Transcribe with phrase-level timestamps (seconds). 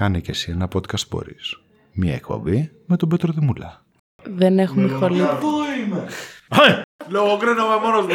[0.00, 1.60] Κάνε και εσύ ένα podcast μπορείς.
[1.92, 3.84] Μία εκπομπή με τον Πέτρο Δημούλα.
[4.22, 5.20] Δεν έχουμε χολή.
[7.08, 8.12] Λογοκρίνομαι μόνος μου.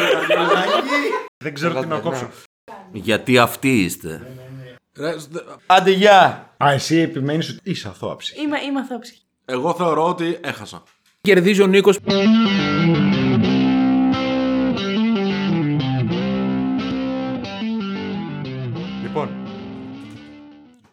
[1.37, 2.29] Δεν ξέρω τι να κόψω.
[2.91, 4.27] Γιατί αυτοί είστε.
[5.65, 6.49] Άντε γεια!
[6.63, 8.41] Α, εσύ επιμένεις ότι είσαι αθώαψη.
[8.41, 9.21] Είμαι, είμαι αθώψη.
[9.45, 10.83] Εγώ θεωρώ ότι έχασα.
[11.21, 11.99] Κερδίζει ο Νίκος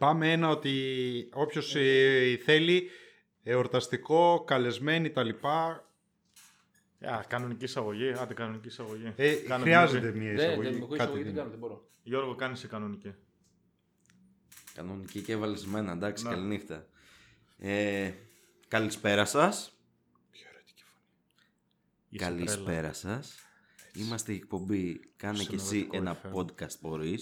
[0.03, 2.91] πάμε ένα ότι όποιος ε, θέλει
[3.43, 5.87] εορταστικό, καλεσμένοι τα λοιπά,
[7.01, 8.13] Α, κανονική εισαγωγή.
[8.13, 9.13] Άντε, κανονική εισαγωγή.
[9.17, 9.61] ε, Κανονική.
[9.71, 10.69] χρειάζεται μια Δεν, εισαγωγή.
[10.69, 11.39] δεν, έχω κάτι εισαγωγή, δεν είναι.
[11.39, 11.89] κάνω, δεν μπορώ.
[12.03, 13.15] Γιώργο, κάνεις σε κανονική.
[14.75, 16.31] Κανονική και έβαλε μένα, εντάξει, Ναι.
[16.31, 16.87] καληνύχτα.
[17.59, 18.11] Ε,
[18.69, 19.73] καλησπέρα σας.
[22.09, 22.31] Είσαι τρέλα.
[22.31, 23.13] Καλησπέρα σα.
[24.01, 26.35] Είμαστε η εκπομπή Κάνε Σε και εσύ νευρικό ένα FM.
[26.37, 27.19] podcast μπορεί.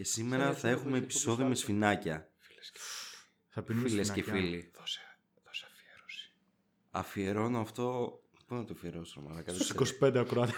[0.00, 2.28] Και σήμερα θα έχουμε επεισόδιο με σφινάκια.
[3.48, 4.42] Θα πίνουμε Φίλες και σφινάκια.
[4.48, 4.70] φίλοι.
[4.78, 5.00] Δώσε,
[5.44, 6.32] δώσε αφιέρωση.
[6.90, 8.18] Αφιερώνω αυτό.
[8.46, 9.52] Πού να το αφιερώσω, μαλάκα.
[9.52, 10.10] δεν Στους ξέρω.
[10.12, 10.52] 25 ακροάτε.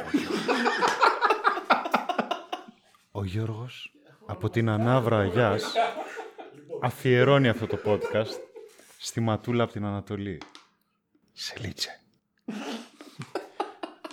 [3.11, 3.92] Ο Γιώργος
[4.27, 5.72] από την Ανάβρα Αγιάς
[6.83, 8.39] αφιερώνει αυτό το podcast
[8.98, 10.41] στη Ματούλα από την Ανατολή.
[11.33, 12.00] Σελίτσε.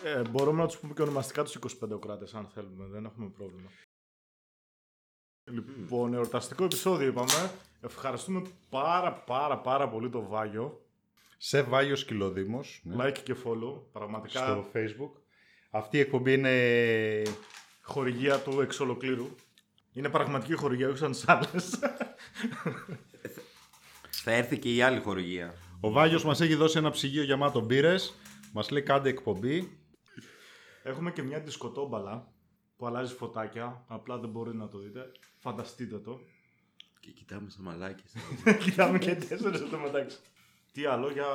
[0.03, 2.85] ε, μπορούμε να τους πούμε και ονομαστικά τους 25 ακροάτε, αν θέλουμε.
[2.87, 3.69] Δεν έχουμε πρόβλημα.
[5.51, 7.51] Λοιπόν, εορταστικό επεισόδιο είπαμε.
[7.81, 10.85] Ευχαριστούμε πάρα πάρα πάρα πολύ το Βάγιο.
[11.37, 13.81] Σε Βάγιο Σκυλοδήμος, ναι, Like και follow.
[13.91, 15.11] Πραγματικά στο Facebook.
[15.71, 17.23] Αυτή η εκπομπή είναι
[17.81, 19.27] χορηγία του εξ ολοκλήρου.
[19.93, 21.79] Είναι πραγματική χορηγία, όχι σαν τις άλλες.
[24.23, 25.53] Θα έρθει και η άλλη χορηγία.
[25.79, 28.13] Ο Βάγιος μας έχει δώσει ένα ψυγείο γεμάτο μπύρες.
[28.53, 29.77] Μας λέει κάντε εκπομπή.
[30.83, 32.27] Έχουμε και μια δισκοτόμπαλα
[32.79, 33.83] που αλλάζει φωτάκια.
[33.87, 35.11] Απλά δεν μπορεί να το δείτε.
[35.37, 36.19] Φανταστείτε το.
[36.99, 38.13] Και κοιτάμε σαν μαλάκες.
[38.63, 40.17] Κοιτάμε και τέσσερις στο μεταξύ.
[40.71, 41.25] Τι άλλο για.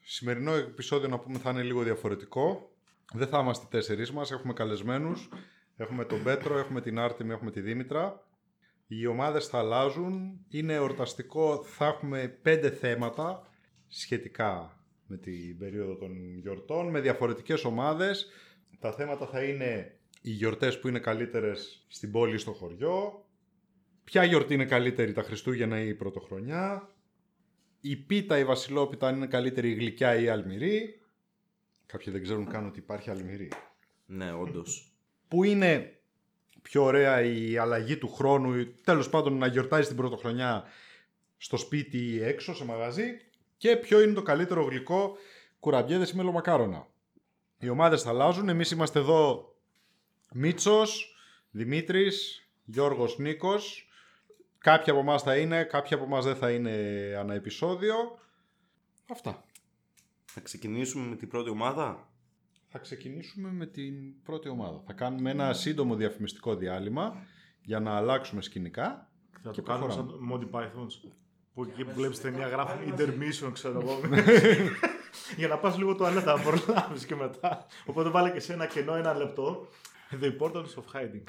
[0.00, 2.70] Σημερινό επεισόδιο να πούμε θα είναι λίγο διαφορετικό.
[3.12, 5.28] Δεν θα είμαστε τέσσερις μας, έχουμε καλεσμένους.
[5.76, 8.26] Έχουμε τον Πέτρο, έχουμε την Άρτεμι, έχουμε τη Δήμητρα.
[8.86, 10.44] Οι ομάδες θα αλλάζουν.
[10.48, 13.46] Είναι εορταστικό, θα έχουμε πέντε θέματα
[13.86, 18.26] σχετικά με την περίοδο των γιορτών, με διαφορετικές ομάδες.
[18.80, 23.24] Τα θέματα θα είναι οι γιορτές που είναι καλύτερες στην πόλη ή στο χωριό.
[24.04, 26.88] Ποια γιορτή είναι καλύτερη, τα Χριστούγεννα ή η Πρωτοχρονιά.
[27.80, 31.00] Η πίτα, η βασιλόπιτα, αν είναι καλύτερη η γλυκιά ή η αλμυρή.
[31.86, 33.48] Κάποιοι δεν ξέρουν καν ότι υπάρχει αλμυρή.
[34.06, 34.92] ναι, όντως.
[35.28, 36.00] Πού είναι
[36.62, 40.64] πιο ωραία η αλλαγή του χρόνου, ή τέλος πάντων να γιορτάζει την πρωτοχρονιά
[41.36, 43.04] στο σπίτι ή έξω σε μαγαζί
[43.56, 45.16] και ποιο είναι το καλύτερο γλυκό
[45.60, 46.86] κουραμπιέδες ή μελομακάρονα.
[47.58, 49.49] Οι ομάδες θα αλλάζουν, εμείς είμαστε εδώ
[50.34, 51.16] Μίτσος,
[51.50, 53.88] Δημήτρης, Γιώργος Νίκος.
[54.58, 56.70] Κάποιοι από εμάς θα είναι, κάποιοι από εμάς δεν θα είναι
[57.18, 57.94] ανά επεισόδιο.
[59.10, 59.44] Αυτά.
[60.24, 62.08] Θα ξεκινήσουμε με την πρώτη ομάδα;
[62.68, 64.82] Θα ξεκινήσουμε με την πρώτη ομάδα.
[64.86, 67.26] Θα κάνουμε ένα σύντομο διαφημιστικό διάλειμμα
[67.62, 69.10] για να αλλάξουμε σκηνικά.
[69.42, 70.46] Θα Και το κάνουμε σαν προχωράμε.
[70.48, 71.10] το Monty Pythons.
[71.54, 74.00] Που εκεί που βλέπεις ταινία γράφει intermission, ξέρω εγώ.
[75.36, 77.66] Για να πας λίγο το άλλο να προλάβεις και μετά.
[77.86, 79.68] Οπότε βάλε και σε ένα κενό ένα λεπτό.
[80.12, 81.24] The importance of hiding.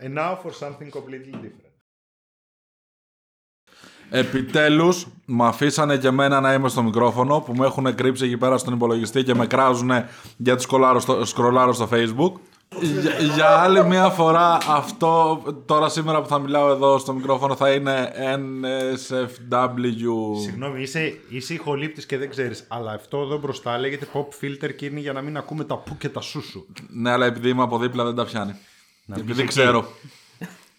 [0.00, 1.68] And now for something completely different.
[4.10, 8.58] Επιτέλους, με αφήσανε και εμένα να είμαι στο μικρόφωνο που με έχουν κρύψει εκεί πέρα
[8.58, 9.90] στον υπολογιστή και με κράζουν
[10.36, 12.32] γιατί σκρολάρω στο, σκρολάρω στο facebook.
[12.80, 17.72] Για, για άλλη μια φορά αυτό τώρα σήμερα που θα μιλάω εδώ στο μικρόφωνο θα
[17.72, 20.40] είναι NSFW.
[20.42, 24.86] Συγγνώμη, είσαι, είσαι ηχολήπτης και δεν ξέρεις, αλλά αυτό εδώ μπροστά λέγεται pop filter και
[24.86, 26.66] είναι για να μην ακούμε τα που και τα σούσου.
[26.88, 28.52] Ναι, αλλά επειδή είμαι από δίπλα δεν τα πιάνει.
[29.06, 29.48] βγεις επειδή εκεί.
[29.48, 29.88] ξέρω.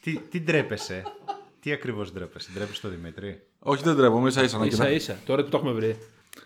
[0.02, 1.04] Τι, τι ντρέπεσαι,
[1.60, 4.96] τι ακριβώς ντρέπεσαι, ντρέπεσαι το Δημήτρη; Όχι, δεν τρέπομαι, ίσα ίσα να Ίσα κοινά.
[4.96, 5.18] ίσα.
[5.26, 5.98] Τώρα που το έχουμε βρει.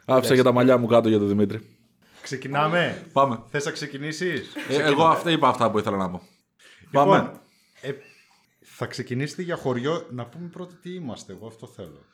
[0.05, 1.67] Άφησα και τα μαλλιά μου κάτω για τον Δημήτρη.
[2.23, 3.05] Ξεκινάμε.
[3.13, 3.39] Πάμε.
[3.49, 6.21] Θες να ξεκινήσεις; Ε, εγώ αυτά είπα αυτά που ήθελα να πω.
[6.81, 7.31] Λοιπόν, Πάμε.
[7.81, 7.91] ε,
[8.61, 10.07] θα ξεκινήσετε για χωριό.
[10.11, 12.05] Να πούμε πρώτα τι είμαστε, εγώ αυτό θέλω.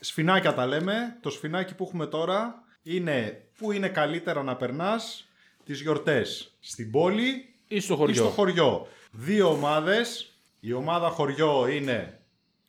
[0.00, 1.16] Σφινάκια τα λέμε.
[1.20, 5.28] Το σφινάκι που έχουμε τώρα είναι που είναι καλύτερα να περνάς
[5.64, 6.56] τις γιορτές.
[6.60, 8.14] Στην πόλη Ή στο ή χωριό.
[8.14, 8.86] στο χωριό.
[9.10, 10.26] Δύο ομάδες.
[10.60, 12.20] Η ομάδα χωριό είναι...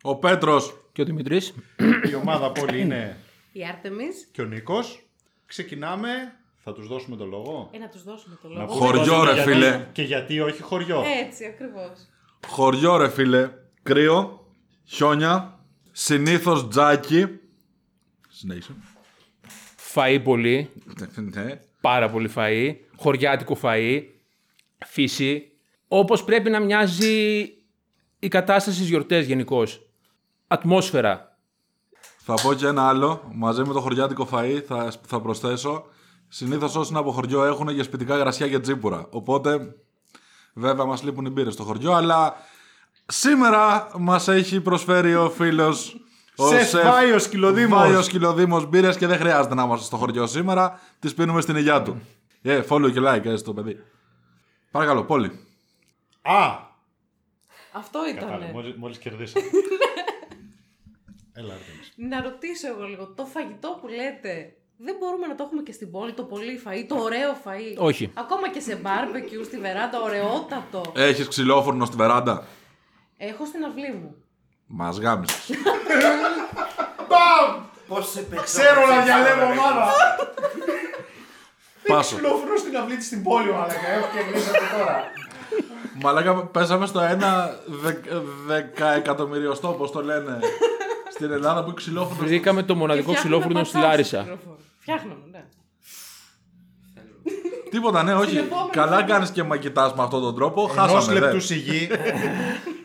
[0.02, 1.54] Ο Πέτρος Και ο Δημητρής.
[2.10, 3.18] Η ομάδα πόλη είναι
[3.52, 4.28] Η Άρτεμις.
[4.32, 5.08] και ο Νίκος.
[5.46, 6.10] Ξεκινάμε.
[6.66, 8.74] Θα τους δώσουμε το λόγο; Ε, να τους δώσουμε το Να λόγο.
[8.74, 9.88] πούμε Χωριό, και ρε, γιατί- φίλε.
[9.92, 11.04] Και γιατί όχι χωριό.
[11.26, 11.92] Έτσι, ακριβώς.
[12.48, 13.50] Χωριό ρε φίλε,
[13.84, 14.48] κρύο,
[14.86, 15.60] χιόνια,
[15.92, 17.26] συνήθως τζάκι.
[18.30, 18.74] Συνέχισε.
[19.94, 20.70] Φαΐ πολύ.
[21.16, 21.60] Ναι.
[21.82, 22.76] Πάρα πολύ φαΐ.
[22.96, 24.02] Χωριάτικο φαΐ.
[24.86, 25.52] φύση,
[25.88, 27.42] όπως πρέπει να μοιάζει
[28.20, 29.64] η κατάσταση στις γιορτές γενικώ.
[30.48, 31.38] Ατμόσφαιρα.
[32.18, 33.32] Θα πω και ένα άλλο.
[33.34, 35.86] Μαζί με το χωριάτικο φαΐ θα, θα προσθέσω.
[36.36, 39.08] Συνήθως όσοι είναι από χωριό έχουν για σπιτικά γρασιά και τσίπουρα.
[39.10, 39.76] Οπότε,
[40.54, 42.36] βέβαια, μας λείπουν οι μπύρες στο χωριό, αλλά
[43.06, 45.98] σήμερα μας έχει προσφέρει ο φίλος.
[46.34, 47.80] Σεφ Βάιος Κιλοδήμος.
[47.80, 50.80] Βάιο Κιλοδήμο μπύρες και δεν χρειάζεται να είμαστε στο χωριό σήμερα.
[51.00, 52.02] Τις πίνουμε στην υγειά του.
[52.42, 53.84] Ε, follow και like, έτσι το παιδί.
[54.72, 55.28] Παρακαλώ, Πόλη.
[56.22, 56.60] Α!
[57.72, 58.52] Αυτό Κατάλαβα, ήταν.
[58.52, 59.46] μόλις, μόλις κερδίσαμε.
[61.34, 61.94] Έλα, Άρτεμις.
[61.96, 63.14] Να ρωτήσω εγώ λίγο.
[63.16, 66.86] Το φαγητό που λέτε, δεν μπορούμε να το έχουμε και στην πόλη, το πολύ φαΐ,
[66.88, 67.76] το ωραίο φαΐ.
[67.78, 68.12] Όχι.
[68.14, 70.82] Ακόμα και σε μπάρμπεκιου, στη βεράντα, ωραιότατο.
[70.96, 72.44] Έχεις ξυλόφουρνο στη βεράντα;
[73.18, 74.16] Έχω στην αυλή μου.
[74.68, 75.50] Μας γάμισες.
[77.88, 78.42] Πώς σε πετώ.
[78.42, 79.92] Ξέρω να διαλέγω ομάδα!
[81.88, 82.16] Πάσο.
[82.16, 83.88] Φιλόφρονο στην αυλή της στην πόλη, μαλάκα.
[83.98, 85.04] Έχω κερδίσει από τώρα.
[86.02, 90.40] Μαλάκα, πέσαμε στο ένα δε- δεκαεκατομμυριοστό, πώς το λένε.
[91.14, 92.28] Στην Ελλάδα που είναι ξυλόφουρνο.
[92.28, 94.20] Βρήκαμε το μοναδικό Και φτιάχνουμε ξυλόφουρνο στη πατάτες Λάρισα.
[94.22, 94.58] μικρόφωνο.
[94.80, 95.44] Φτιάχνουμε, ναι.
[97.70, 98.38] Τίποτα, ναι, όχι.
[98.38, 99.04] επόμενη Καλά φορά.
[99.04, 100.70] κάνεις και με κοιτά με αυτόν τον τρόπο.
[100.74, 101.20] Ενός Χάσαμε.
[101.20, 101.40] λεπτού δε.
[101.40, 101.90] σιγή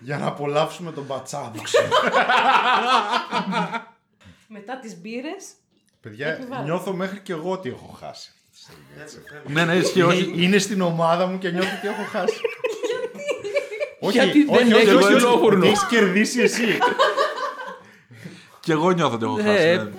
[0.00, 1.60] για να απολαύσουμε τον πατσάδο.
[4.48, 5.44] Μετά τις μπύρες,
[6.00, 6.64] Παιδιά, Επιβάλλω.
[6.64, 8.32] νιώθω μέχρι και εγώ ότι έχω χάσει.
[9.46, 10.32] Ναι, ναι, ισχύει, όχι.
[10.36, 12.40] Είναι στην ομάδα μου και νιώθω ότι έχω χάσει.
[14.00, 15.58] Όχι, Γιατί δεν όχι, όχι, έχεις όχι, ξυλόφουρνο.
[15.58, 16.78] ότι Έχεις κερδίσει εσύ.
[18.68, 19.42] Και εγώ νιώθω ότι έχω Ναι.
[19.42, 19.64] χάσει.
[19.76, 19.90] ναι.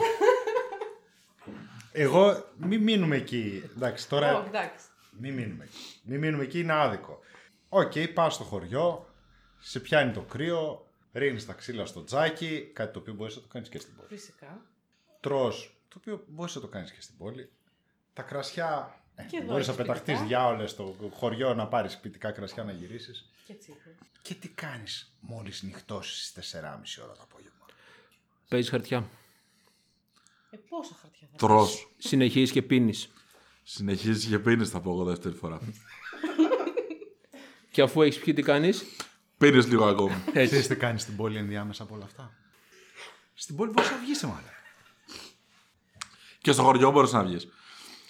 [1.91, 3.63] Εγώ, μην μείνουμε εκεί.
[3.75, 4.85] Εντάξει, oh, τώρα εντάξει.
[5.19, 5.99] μην μείνουμε εκεί.
[6.03, 7.19] Μην μείνουμε εκεί, είναι άδικο.
[7.69, 9.13] Οκ, πας στο χωριό,
[9.59, 13.47] σε πιάνει το κρύο, ρίχνεις τα ξύλα στο τζάκι, κάτι το οποίο μπορείς να το
[13.47, 14.07] κάνεις και στην πόλη.
[14.07, 14.61] Φυσικά.
[15.19, 17.51] Τρως, το οποίο μπορείς να το κάνεις και στην πόλη.
[18.13, 20.27] Τα κρασιά, ε, Και εδώ μπορείς να έχεις πεταχτείς ποιητικά.
[20.27, 23.29] διάολες στο χωριό να πάρεις ποιητικά κρασιά να γυρίσεις.
[23.45, 23.95] Και τσίπρες.
[24.21, 27.58] Και τι κάνεις μόλις νυχτώσεις στις 4.30 ώρα το απόγευμα.
[28.49, 29.09] Παίζεις χαρτιά.
[30.49, 31.67] Ε, πόσα χαρτιά θα Τρώ.
[31.97, 33.09] Συνεχίζεις και πίνεις.
[33.63, 35.59] Συνεχίζεις και πίνεις, θα πω εγώ δεύτερη φορά.
[37.71, 38.83] Και αφού έχεις πιει, τι κάνεις;
[39.37, 40.13] Πίνεις λίγο ακόμη.
[40.25, 40.45] Έτσι.
[40.45, 42.31] Ξέρεις τι κάνεις στην πόλη ενδιάμεσα από όλα αυτά;
[43.33, 44.43] Στην πόλη μπορείς να βγεις, μάλλον.
[46.41, 47.47] και στο χωριό μπορείς να βγεις.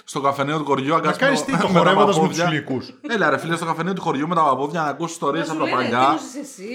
[0.04, 2.28] Στο καφενείο του χωριού, αν Να κάτσεις κάνεις με- τι, το με τα χορεύοντας με
[2.28, 2.48] τους παππούδια.
[2.48, 2.94] φιλικούς.
[3.10, 5.52] Έλα, ρε φίλε, στο καφενείο του χωριού με τα παππούδια να ακούσει ιστορίε Να σου
[5.52, 6.10] από τα λένε, τι παλιά.
[6.12, 6.74] νόσες εσύ;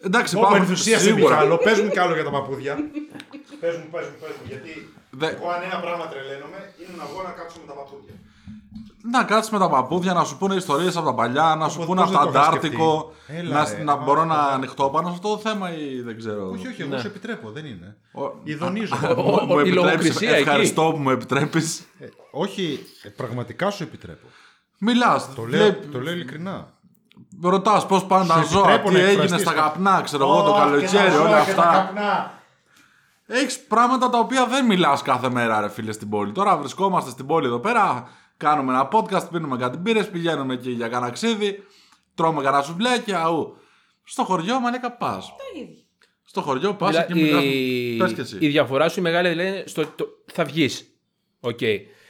[0.00, 1.34] Εντάξει, Πω, υπάρχουν ενθουσίασε σίγουρα.
[1.34, 2.74] Μιχάλο, πες μου κι άλλο για τα παππούδια.
[3.60, 7.04] πες μου, πες μου, πες μου, γιατί Δε- εγώ αν ένα πράγμα τρελαίνομαι είναι να
[7.10, 8.14] βγω να κάτσω με τα παππούδια.
[9.12, 11.86] Να κάτσεις με τα παππούδια, να σου πούνε ιστορίες από τα παλιά, να σου Πώς-
[11.86, 13.12] πούνε πώς από το δεν το είχα Αντάρτικο.
[13.24, 13.40] σκεφτεί.
[13.40, 14.48] Έλα, Να, ρε, να άμα μπορώ το να κάνω.
[14.48, 16.50] ανοιχτώ πάνω σε αυτό το θέμα ή δεν ξέρω.
[16.50, 17.96] Όχι, όχι, εγώ σου επιτρέπω, δεν είναι.
[18.12, 18.94] Ο- Ειδονίζω.
[19.16, 20.40] Ο- Μου η επιτρέπεις, λογοκρισία εκεί.
[20.40, 21.80] Ευχαριστώ που μου επιτρέπεις.
[21.98, 24.26] Ε, όχι, ε, πραγματικά σου επιτρέπω.
[24.78, 25.34] Μιλάς.
[25.34, 26.72] Το λέω, το λέω ειλικρινά.
[27.42, 30.24] Ρωτάς πώς πάνε τα Σου ζώα, επιτρέπω τι να έγινε εκφραστείς στα κα- καπνά, ξέρω
[30.24, 31.72] εγώ το Ω, και καλοκαίρι, τα όλα ζώα και τα αυτά.
[31.84, 32.40] καπνά.
[33.26, 36.32] Έχεις πράγματα τα οποία δεν μιλάς κάθε μέρα, ρε φίλε, στην πόλη.
[36.32, 40.88] Τώρα βρισκόμαστε στην πόλη εδώ πέρα, κάνουμε ένα podcast, πίνουμε κάτι μπύρες, πηγαίνουμε εκεί για
[40.88, 41.64] κανένα ξύδι,
[42.14, 43.56] τρώμε κανένα σουβλάκι, αού.
[44.04, 45.26] Στο χωριό, μαλάκα πας.
[45.26, 45.82] Τα ίδια.
[46.24, 47.42] Στο χωριό πας Μιλά- και μιλάς.
[47.44, 47.96] η...
[47.98, 48.36] Πες και εσύ.
[48.40, 50.06] η διαφορά σου η μεγάλη δηλαδή είναι στο το...
[50.32, 50.86] θα βγεις.
[51.40, 51.58] Οκ.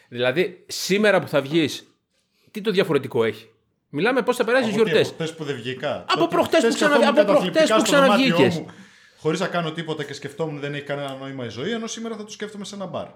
[0.08, 1.92] Δηλαδή, σήμερα που θα βγεις,
[2.50, 3.48] τι το διαφορετικό έχει;
[3.90, 5.08] Μιλάμε πώς θα περάσει τι Από τι, γιορτές.
[5.08, 6.04] Από χτες που δεν βγήκα.
[6.08, 8.58] Από Τότε προχτές χτες που ξανα- καθόμουν από προχτές καταθλιπτικά που στο δωμάτιό ξαναβγήκες.
[8.60, 8.66] μου,
[9.20, 12.24] Χωρίς να κάνω τίποτα και σκεφτόμουν δεν έχει κανένα νόημα η ζωή, ενώ σήμερα θα
[12.24, 13.06] το σκέφτομαι σε ένα μπαρ.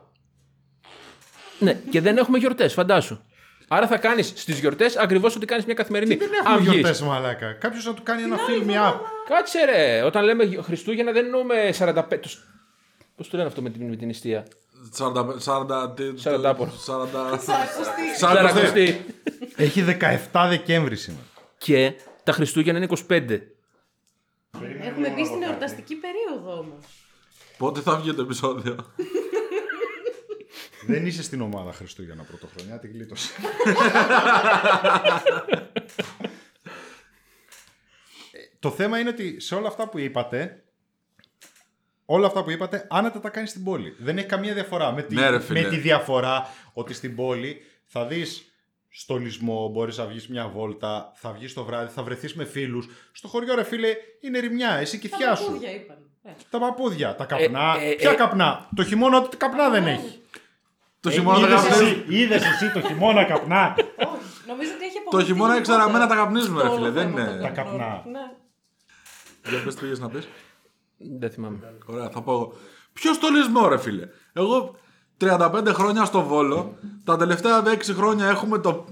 [1.58, 3.20] Ναι, και δεν έχουμε γιορτές, φαντάσου.
[3.68, 6.14] Άρα θα κάνεις στις γιορτές ακριβώς ό,τι κάνεις μια καθημερινή.
[6.14, 6.72] Δεν Αν έχουμε βγεις.
[6.72, 7.52] γιορτές μαλάκα.
[7.52, 8.94] Κάποιος να του κάνει ένα fill me up.
[9.28, 10.02] Κάτσε ρε.
[10.02, 12.38] Όταν λέμε Χριστούγεννα δεν εννοούμε 45.
[13.16, 14.46] Πώς το λένε αυτό με την, με την νηστεία;
[14.90, 15.38] 40.
[15.38, 15.92] 40.
[15.96, 16.68] τι- Σαραντάπορ.
[16.68, 17.38] 40.
[17.38, 18.16] Σαρακοστή.
[18.18, 19.04] Σαρακοστή.
[19.56, 19.82] Έχει
[20.32, 21.24] 17 Δεκέμβρη σήμερα.
[21.58, 21.92] Και
[22.24, 23.40] τα Χριστούγεννα είναι 25.
[24.80, 26.84] Έχουμε μπει στην εορταστική περίοδο όμως.
[27.58, 28.76] Πότε θα βγει το επεισόδιο;
[30.86, 33.32] Δεν είσαι στην ομάδα Χριστούγεννα πρωτοχρονιά, την γλίτωσε.
[38.34, 40.62] Ε, το θέμα είναι ότι σε όλα αυτά που είπατε,
[42.14, 43.96] όλα αυτά που είπατε, άνετα τα κάνει στην πόλη.
[43.98, 44.92] Δεν έχει καμία διαφορά.
[44.92, 45.60] Με τη, Ναι, ρε φίλε.
[45.62, 48.46] με τη διαφορά ότι στην πόλη θα δεις
[48.88, 52.88] στολισμό, μπορείς να βγεις μια βόλτα, θα βγεις το βράδυ, θα βρεθείς με φίλους.
[53.12, 53.88] Στο χωριό ρε φίλε
[54.20, 55.44] είναι ρημιά, εσύ και η Τα θιά σου.
[55.44, 55.96] παππούδια είπαν.
[56.24, 56.30] Ε.
[56.50, 57.76] Τα παππούδια, τα καπνά.
[57.80, 60.20] ε, Ποια ε, καπνά; Το χειμώνα ούτε καπνά δεν έχει.
[61.00, 62.04] Το χειμώνα τα καπνίζουμε.
[62.08, 63.74] είδες εσύ το χειμώνα καπνά;
[64.12, 65.82] Όχι, νομίζω ότι έχει Το απογοητευτεί χειμώνα γενικότερα.
[65.82, 66.84] εξαραμένα τα καπνίζουμε, ρε Το φίλε.
[66.86, 67.36] όλο Δεν θέμα είναι.
[67.36, 68.02] το Τα καπνά.
[68.12, 68.20] Ναι.
[69.50, 70.28] Για πες τι πήγες να πεις.
[71.18, 71.58] Δεν θυμάμαι.
[71.86, 72.52] Ωραία, θα πω εγώ.
[72.92, 74.74] Ποιος στολισμό, ρε φίλε; Εγώ
[75.20, 76.76] 35 χρόνια στο Βόλο.
[77.04, 78.84] Τα τελευταία 6 χρόνια έχουμε το,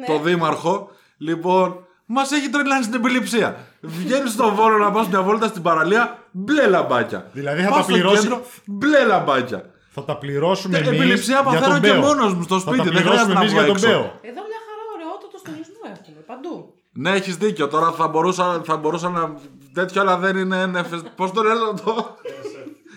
[0.00, 0.06] Ναι.
[0.06, 0.90] το δήμαρχο.
[1.16, 3.56] Λοιπόν, μας έχει τρελάνει στην επιληψία.
[3.80, 7.30] Βγαίνεις στο βόλο να πας μια βόλτα στην παραλία, μπλε λαμπάκια.
[7.32, 9.70] Δηλαδή θα Πας τα στο πληρώσει- κέντρο, μπλε λαμπάκια.
[9.94, 10.98] Θα τα πληρώσουμε Ε, εμείς.
[10.98, 13.62] επιληψία παθαίνω και μόνος μου στο σπίτι, Θα τα δεν χρειάζεται πληρώσουμε να εμείς βγω
[13.62, 13.86] για τον έξω.
[13.88, 14.04] Μπέο.
[14.30, 16.74] Εδώ μια χαρά ωραιότατο στολισμό έχουμε παντού.
[16.92, 17.68] Ναι, έχεις δίκιο.
[17.68, 19.34] Τώρα θα μπορούσα, θα μπορούσα να.
[19.72, 21.02] τέτοιο, αλλά δεν είναι NFS.
[21.16, 22.16] Πώς το λένε αυτό;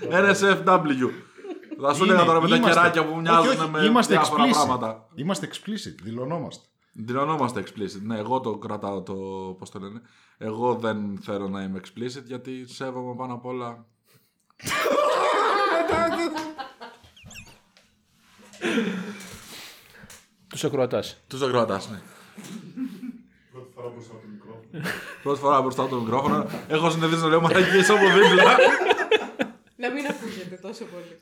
[0.10, 1.10] NSFW.
[1.82, 4.44] Θα σου έλεγα τώρα με τα Είμαστε- κεράκια που μοιάζουν όχι, όχι, με είμαστε διάφορα
[4.44, 4.52] explicit.
[4.52, 5.08] πράγματα.
[5.16, 6.66] Είμαστε explicit, δηλωνόμαστε.
[6.94, 8.02] Δηλωνόμαστε explicit.
[8.04, 9.14] Ναι, εγώ το κρατάω το.
[9.60, 10.02] Πώς το λένε.
[10.38, 13.86] Εγώ δεν θέλω να είμαι explicit γιατί σέβομαι πάνω απ' όλα.
[20.48, 21.18] Τους ακροατάς.
[21.28, 22.02] Τους ακροατάς, ναι.
[25.24, 26.48] Πρώτη φορά μπροστά από το μικρόφωνο.
[26.67, 28.55] Έχω συνηθίσει να λέω μαλακίε από δίπλα.
[29.75, 31.17] Να μην ακούγεται τόσο πολύ.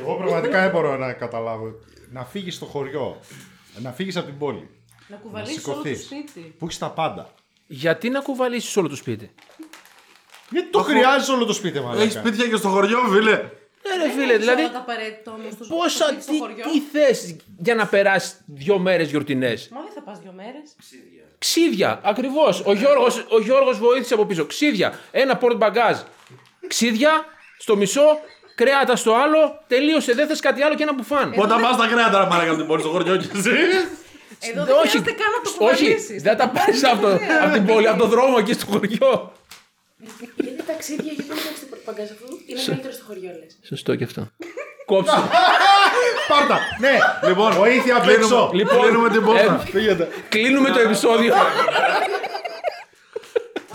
[0.00, 1.74] Εγώ πραγματικά δεν μπορώ να καταλάβω.
[2.12, 3.20] Να φύγεις στο χωριό,
[3.82, 4.68] να φύγεις από την πόλη,
[5.08, 6.04] Να να κουβαλήσεις όλο το σηκωθείς.
[6.04, 6.54] σπίτι.
[6.58, 7.30] Που έχεις τα πάντα.
[7.66, 9.30] Γιατί να κουβαλήσεις όλο το σπίτι;
[10.50, 12.10] Γιατί το χρειάζεσαι όλο το σπίτι, Έχεις μαλάκα.
[12.10, 13.50] σπίτια και στο χωριό, φίλε.
[13.98, 14.62] Ναι, ρε φίλε, δηλαδή.
[14.62, 16.04] Όλα τα απαραίτητα όμως στο Πόσα.
[16.06, 16.64] σπίτι, στο Τι, χωριό.
[16.72, 20.76] τι θες για να περάσεις δύο μέρες γιορτινές; Μα δεν θα πας δύο μέρες.
[21.38, 22.62] Ξίδια, ακριβώς.
[22.66, 24.46] Ο Γιώργος, ο Γιώργος βοήθησε από πίσω.
[24.46, 25.96] Ξίδια, ένα πορτ μπαγκάζ.
[26.66, 27.24] Ξίδια
[27.58, 28.18] στο μισό,
[28.54, 30.12] κρέατα στο άλλο, τελείωσε.
[30.14, 31.34] Δεν θες κάτι άλλο και ένα μπουφάν.
[31.36, 33.50] Όταν πας τα κρέατα, ρε μαλάκα από την πόλη στο χωριό και εσύ;
[34.40, 36.22] Εδώ δεν χρειάζεται καν να το όχι, κουβαλήσεις.
[36.22, 39.32] δεν τα πάρεις από, το- από την πόλη, από τον δρόμο εκεί στο χωριό.
[40.66, 43.52] Γιατί ταξίδια, γιατί δεν έχεις την παγκάζ αφού είναι καλύτερο στο χωριό, λες.
[43.72, 44.22] Σωστό και αυτό.
[44.90, 45.18] Κόψε.
[46.30, 46.58] Πάρτα!
[46.84, 46.94] Ναι!
[47.28, 48.50] Λοιπόν, Βοήθεια απ' κλείνουμε- έξω.
[48.60, 49.52] Λοιπόν, κλείνουμε την πόρτα.
[49.74, 51.32] ε, Κλείνουμε το επεισόδιο.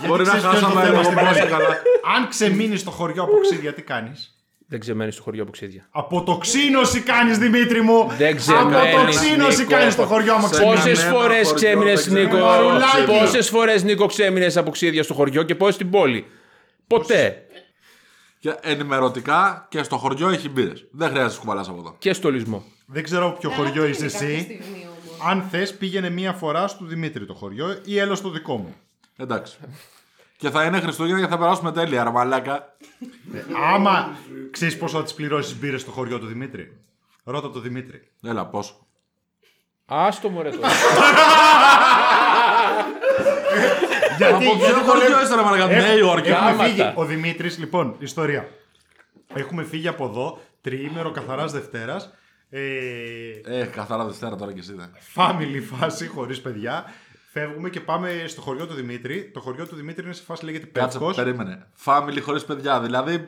[0.06, 1.50] Μπορεί να ξέρεις ποιος είναι το χάσαμε θέμα λίγο στην πέρασε πόλη.
[1.50, 1.68] καλά.
[2.16, 4.34] Αν ξεμείνεις στο χωριό από ξύδια, τι κάνεις;
[4.66, 5.88] Δεν ξεμένεις στο χωριό από ξίδια.
[5.90, 8.10] Αποτοξίνωση κάνεις, Δημήτρη μου!
[8.18, 9.70] Δεν ξεμένεις, Αποτοξίνωση Νίκο.
[9.70, 10.74] κάνεις στο χωριό μου, ξεμείνει.
[10.74, 12.34] Πόσε ένα φορές χωριό, ξέμεινες, δεν ξέρω.
[12.36, 12.46] Νίκο.
[12.46, 13.04] Μαρουλάκι.
[13.20, 16.26] Πόσες φορές, Νίκο, ξέμεινες από ξύδια στο χωριό και πόσες στην πόλη;
[16.98, 17.46] Ποτέ.
[18.38, 20.86] Και ενημερωτικά και στο χωριό έχει μπύρες.
[20.90, 21.94] Δεν χρειάζεται να κουβαλάς από εδώ.
[21.98, 22.64] Και στολισμό.
[22.86, 24.40] Δεν ξέρω ποιο Καλά χωριό είναι είσαι κάποια εσύ.
[24.42, 25.30] στιγμή όμως.
[25.30, 28.74] Αν θες, πήγαινε μία φορά στο Δημήτρη το χωριό ή έλα στο δικό μου.
[29.16, 29.56] Εντάξει.
[30.36, 32.76] Και θα είναι Χριστούγεννα και θα περάσουμε τέλεια, ρε μαλάκα.
[33.74, 34.16] Άμα
[34.50, 36.76] ξέρεις πόσο θα τις πληρώσεις μπύρες στο χωριό του Δημήτρη.
[37.24, 38.10] Ρώτα το Δημήτρη.
[38.22, 38.86] Έλα, πόσο.
[39.84, 40.68] Άστο μωρέ τώρα.
[44.16, 46.28] Γιατί, Από ποιο χωριό είστε, ρε μαλάκα, Νέα Υόρκη.
[46.28, 46.64] Έχουμε Γάματα.
[46.64, 46.92] φύγει.
[46.94, 48.48] Ο Δημήτρης, λοιπόν, ιστορία.
[49.34, 52.10] Έχουμε φύγει από εδώ, τριήμερο καθαράς Δευτέρας.
[52.50, 52.60] Ε,
[53.44, 54.90] Ε, καθαρά Δευτέρα τώρα κι εσύ δεν.
[55.16, 56.84] family φάση, χωρίς παιδιά.
[57.32, 59.30] Φεύγουμε και πάμε στο χωριό του Δημήτρη.
[59.34, 61.16] Το χωριό του Δημήτρη είναι σε φάση λέγεται Κάτσε, Πεύκος.
[61.16, 61.66] περίμενε.
[61.84, 63.26] Family χωρίς παιδιά, δηλαδή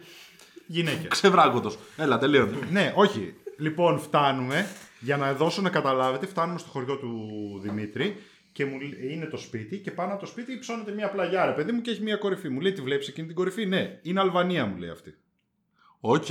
[0.67, 1.09] Γυναίκες.
[1.09, 1.79] ξεβράγκωτος.
[1.97, 2.59] Έλα, τελείωνε.
[2.71, 3.35] ναι, όχι.
[3.59, 4.67] Λοιπόν, φτάνουμε.
[5.01, 7.19] Για να δώσω να καταλάβετε, φτάνουμε στο χωριό του
[7.63, 8.23] Δημήτρη
[8.55, 11.53] και μου λέ- είναι το σπίτι και πάνω από το σπίτι υψώνεται μια πλαγιά, ρε
[11.53, 12.49] παιδί μου, και έχει μια κορυφή.
[12.49, 15.15] Μου λέει, Τη βλέπεις εκείνη την κορυφή; Ναι, είναι Αλβανία, μου λέει αυτή.
[16.01, 16.25] OK.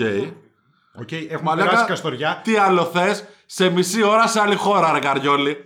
[0.93, 2.41] OK, έχουμε Μαλάκα, περάσει Καστοριά.
[2.43, 5.57] Τι άλλο θες; Σε μισή ώρα σε άλλη χώρα, ρε καριόλι.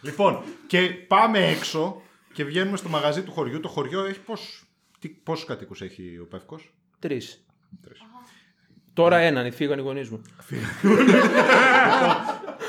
[0.00, 2.02] Λοιπόν, και πάμε έξω
[2.32, 3.60] και βγαίνουμε στο μαγαζί του χωριού.
[3.60, 4.64] Το χωριό έχει πώς,
[4.98, 7.44] τι, πόσους κατοίκους έχει ο Πεύκος; Τρεις.
[8.92, 10.22] Τώρα έναν, φύγαν οι γονείς μου.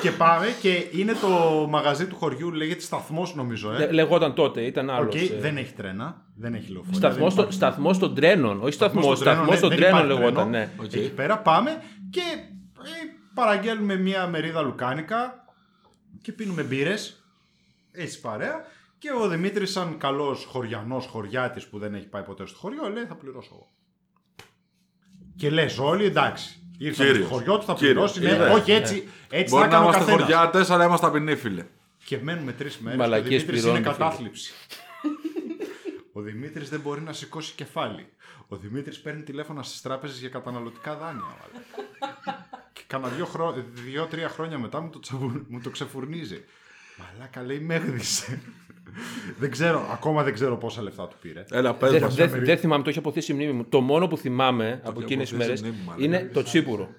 [0.03, 1.27] και πάμε και είναι το
[1.69, 3.77] μαγαζί του χωριού, λέγεται σταθμός νομίζω, ε.
[3.77, 5.15] Λε- Λεγόταν τότε, ήταν άλλος.
[5.15, 6.97] Οκ, δεν έχει τρένα, δεν έχει λεωφορεία.
[6.97, 8.61] Σταθμός δεν των υπάρχει- σταθμός των τρένων.
[8.63, 10.65] Όχι σταθμός, στον τρένο, σταθμός ναι, των δεν τρένων υπάρχει λεγόταν, τρένο.
[10.77, 10.83] ναι.
[10.83, 10.93] Οκ.
[10.93, 12.21] Εκεί πέρα πάμε και
[12.83, 12.89] ε,
[13.33, 15.45] παραγγέλνουμε μία μερίδα λουκάνικα
[16.21, 17.23] και πίνουμε μπύρες,
[17.91, 18.55] έτσι παρέα.
[18.97, 23.03] Και ο Δημήτρης σαν καλός χωριανός χωριάτης που δεν έχει πάει ποτέ στο χωριό λέει
[23.05, 23.67] θα πληρώσω εγώ.
[25.35, 26.62] Και λες όλοι εντάξει.
[26.77, 27.29] Ήρθαμε στο Κύριος.
[27.29, 28.11] χωριό του, θα Κύριος.
[28.13, 28.37] πληρώσει.
[28.37, 28.59] Ναι, Είδες.
[28.61, 29.07] όχι έτσι.
[29.29, 30.21] Έτσι Μπορεί θα να έκανε ο είμαστε καθένας.
[30.21, 31.65] χωριάτες, αλλά είμαστε ταπεινοί, φίλε.
[32.05, 32.99] Και μένουμε τρεις μέρες.
[32.99, 33.91] Ο Μαλακίες Δημήτρη είναι πληρώνει, φίλε.
[33.97, 34.53] κατάθλιψη.
[36.13, 38.07] ο Δημήτρης δεν μπορεί να σηκώσει κεφάλι.
[38.47, 41.21] Ο Δημήτρης παίρνει τηλέφωνα στις τράπεζες για καταναλωτικά δάνεια.
[41.23, 42.47] μαλάκα.
[42.73, 43.63] και κάνα δύο, χρό...
[43.73, 46.43] δύο-τρία χρόνια μετά μου το, τσαβου- μου το ξεφουρνίζει.
[46.97, 48.41] Μαλάκα λέει με έγδισε.
[49.39, 51.43] Δεν ξέρω, ακόμα δεν ξέρω πόσα λεφτά του πήρε.
[51.51, 52.15] Έλα, πες Δεν μας.
[52.15, 53.65] δε, δεν θυμάμαι, το έχει αποθήσει η μνήμη μου.
[53.65, 56.05] Το μόνο που θυμάμαι από έχει εκείνες τις αποθήσει μέρες η μνήμη μου, μαλάκα.
[56.05, 56.89] είναι το τσίπουρο.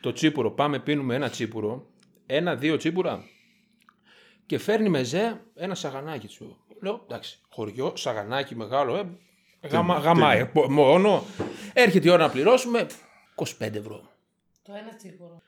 [0.00, 0.50] Το τσίπουρο.
[0.50, 1.86] Πάμε, πίνουμε ένα τσίπουρο,
[2.26, 3.24] ένα-δύο τσίπουρα
[4.46, 6.56] και φέρνει μεζέ ένα σαγανάκι του.
[6.82, 8.96] Λέω εντάξει, χωριό, σαγανάκι μεγάλο,
[9.60, 10.46] ε, γαμα, γαμάει.
[10.46, 11.24] πο- Μόνο.
[11.72, 12.86] Έρχεται η ώρα να πληρώσουμε
[13.34, 13.44] 25
[13.74, 14.02] ευρώ.
[14.62, 15.42] Το ένα τσίπορο.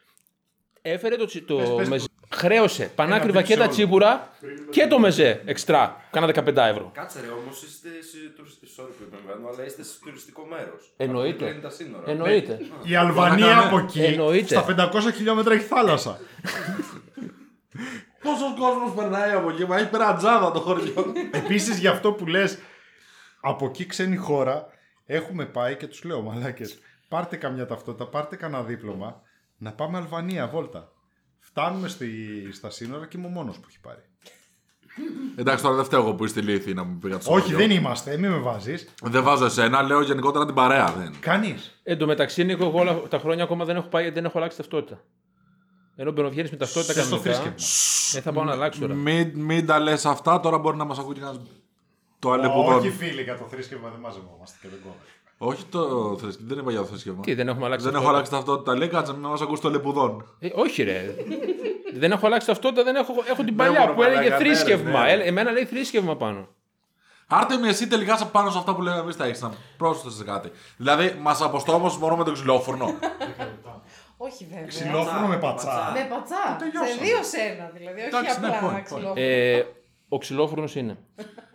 [0.82, 2.06] Έφερε το, τσι- το πες, μεζέ.
[2.34, 3.72] Χρέωσε πανάκριβα δείξει και τα όλο.
[3.72, 4.28] τσίπουρα
[4.70, 6.00] και το μεζέ εξτρά.
[6.10, 6.90] Κάνα 15 ευρώ.
[6.94, 8.72] Κάτσε ρε, όμως είστε σε τουριστικό.
[8.82, 10.92] Sorry που επεμβαίνω, αλλά είστε σε τουριστικό μέρος.
[10.96, 11.44] Εννοείται.
[11.44, 12.10] Είναι τα σύνορα.
[12.10, 12.58] Εννοείται.
[12.82, 14.60] Η Αλβανία Μαλάκα, από εκεί Εννοείται.
[14.60, 16.18] στα 500 χιλιόμετρα έχει θάλασσα.
[18.22, 21.12] Πόσος κόσμος περνάει από εκεί, μα έχει περατζάδα το χωριό.
[21.30, 22.58] Επίσης για αυτό που λες,
[23.40, 24.66] από εκεί ξένη χώρα
[25.06, 26.78] έχουμε πάει και τους λέω μαλάκες.
[27.08, 29.20] Πάρτε καμιά ταυτότητα, πάρτε κανένα δίπλωμα
[29.56, 30.92] να πάμε Αλβανία βόλτα.
[31.54, 32.08] Φτάνουμε στη,
[32.52, 34.00] στα σύνορα και είμαι ο μόνος που έχει πάρει.
[35.36, 37.58] Εντάξει, τώρα δεν φταίω εγώ που είστε λύθη να μου πήγατε στο Όχι, χωριό.
[37.58, 38.88] δεν είμαστε, μην με βάζεις.
[39.02, 40.92] Δεν βάζω εσένα, λέω γενικότερα την παρέα.
[40.98, 41.14] Δεν.
[41.20, 41.80] Κανείς.
[41.82, 44.56] Εν τω μεταξύ, Νίκο, εγώ όλα τα χρόνια ακόμα δεν έχω πάει, δεν έχω αλλάξει
[44.56, 45.00] ταυτότητα.
[45.96, 47.30] Ενώ μπαινοβγαίνει με ταυτότητα Στο κανονικά.
[47.30, 48.18] θρήσκευμα.
[48.18, 48.94] Ε, θα πάω να αλλάξω τώρα.
[48.94, 51.38] Μην, μην τα λες αυτά, τώρα μπορεί να μας ακούει κανένα
[52.18, 52.74] το αλεπουδόν.
[52.78, 55.10] Όχι φίλοι, για το θρήσκευμα δεν μαζευόμαστε και δεν κόβεται.
[55.44, 55.80] Όχι το
[56.20, 56.48] θρησκευμα.
[56.48, 57.22] Δεν είπα για το θρησκευμα.
[57.22, 58.36] Τι, δεν έχουμε αλλάξει Δεν έχω ταυτότητα.
[58.36, 58.76] αλλάξει ταυτότητα.
[58.76, 60.24] Λέει κάτσε να μας ακούσει το λεπουδόν.
[60.38, 61.14] Ε, όχι, ρε.
[61.94, 65.04] δεν έχω αλλάξει ταυτότητα, δεν έχω, έχω την παλιά μωρέ, που έλεγε μαλάκα, ναι, θρήσκευμα.
[65.04, 65.22] ρε, ναι.
[65.22, 66.48] Ε, εμένα λέει θρήσκευμα πάνω.
[67.26, 70.24] Άρτε με εσύ τελικά σε- πάνω σε αυτά που λέμε εμείς τα έχει να πρόσθεσε
[70.24, 70.50] κάτι.
[70.76, 72.94] Δηλαδή, μας αποστόμωσες μόνο με το ξυλόφουρνο.
[74.16, 74.66] Όχι βέβαια.
[74.66, 75.90] Ξυλόφωνο με πατσά.
[75.94, 76.56] Με πατσά.
[76.58, 76.90] τελειώσαμε.
[76.90, 77.98] Σε δύο σένα δηλαδή.
[78.00, 78.82] Όχι Εντάξει, ναι, απλά point, να point.
[78.82, 79.12] ξυλόφωνο.
[79.16, 79.64] Ε,
[80.08, 80.98] ο ξυλόφουρνος είναι.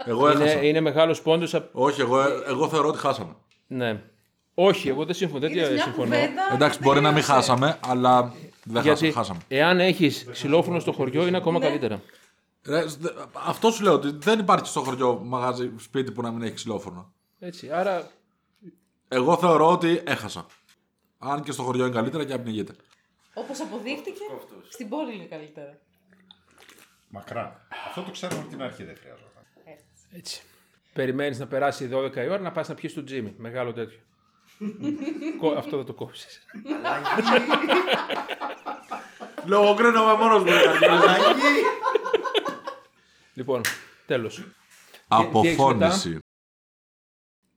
[0.05, 0.63] Εγώ είναι, έχασα.
[0.65, 1.61] είναι μεγάλος πόντος.
[1.71, 3.35] Όχι, εγώ, εγώ θεωρώ ότι χάσαμε.
[3.67, 4.03] Ναι.
[4.53, 5.45] Όχι, εγώ δεν συμφωνώ.
[5.47, 6.03] Είδες Δεν μια συμφωνώ.
[6.15, 7.31] κουβέντα, Εντάξει, μπορεί να μην τελείωσε.
[7.31, 8.33] χάσαμε, αλλά
[8.63, 9.11] δεν Γιατί χάσαμε.
[9.11, 9.39] χάσαμε.
[9.47, 12.01] εάν έχεις ξυλόφουρνο στο χωριό είναι ακόμα καλύτερα.
[12.65, 16.31] Ρε, σ- δε- αυτό σου λέω ότι δεν υπάρχει στο χωριό μαγάζι σπίτι που να
[16.31, 17.13] μην έχει ξυλόφωνο.
[17.39, 18.11] Έτσι, άρα
[19.07, 20.45] Εγώ θεωρώ ότι έχασα.
[21.19, 22.73] Αν και στο χωριό είναι καλύτερα και απνιγείται.
[23.33, 24.19] Όπως αποδείχτηκε,
[24.69, 25.77] στην πόλη είναι καλύτερα.
[27.09, 27.67] Μακρά.
[27.87, 29.43] Αυτό το ξέρουμε από την αρχή, δεν χρειαζόταν.
[30.11, 30.41] Έτσι.
[30.97, 33.33] Περιμένεις να περάσει 12 η ώρα να πας να πιεις το τζίμι.
[33.37, 33.99] Μεγάλο τέτοιο.
[35.39, 36.45] Κο- Αυτό θα το κόψεις.
[39.45, 40.51] Λογοκρίνομαι μόνος μου.
[43.33, 43.61] Λοιπόν,
[44.05, 44.43] τέλος.
[45.07, 46.17] Αποφώνηση.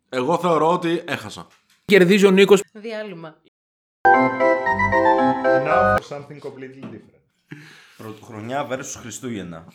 [0.09, 1.47] Εγώ θεωρώ ότι έχασα.
[1.85, 2.63] Κερδίζει ο Νίκος.
[2.73, 3.37] Διάλειμμα.
[5.67, 7.21] Now for something completely different.
[7.97, 9.73] Πρωτοχρονιά versus Χριστούγεννα.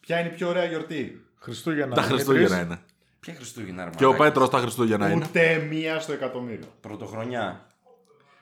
[0.00, 1.94] Ποια είναι η πιο ωραία γιορτή; Χριστούγεννα.
[1.94, 2.26] Τα Δημήτρης.
[2.26, 2.80] Χριστούγεννα είναι.
[3.20, 4.24] Ποια Χριστούγεννα, ρε Και ο μαλάκα.
[4.24, 5.24] Πέτρος τα Χριστούγεννα είναι.
[5.28, 6.66] Ούτε μία στο εκατομμύριο.
[6.80, 7.66] Πρωτοχρονιά.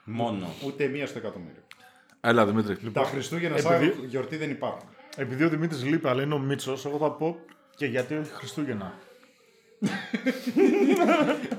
[0.03, 0.53] Μόνο.
[0.65, 1.61] Ούτε μία στο εκατομμύριο.
[2.21, 2.91] Έλα Δημήτρη.
[2.91, 4.89] Τα Χριστούγεννα σαν επειδή- γιορτή δεν υπάρχουν.
[5.15, 7.39] Επειδή ο Δημήτρης λείπει, αλλά είναι ο Μίτσος, εγώ θα πω
[7.75, 8.93] και γιατί όχι Χριστούγεννα.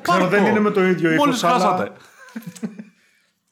[0.02, 1.24] Ξέρω δεν είναι με το ίδιο ύφος.
[1.26, 1.92] Μόλις χάσατε.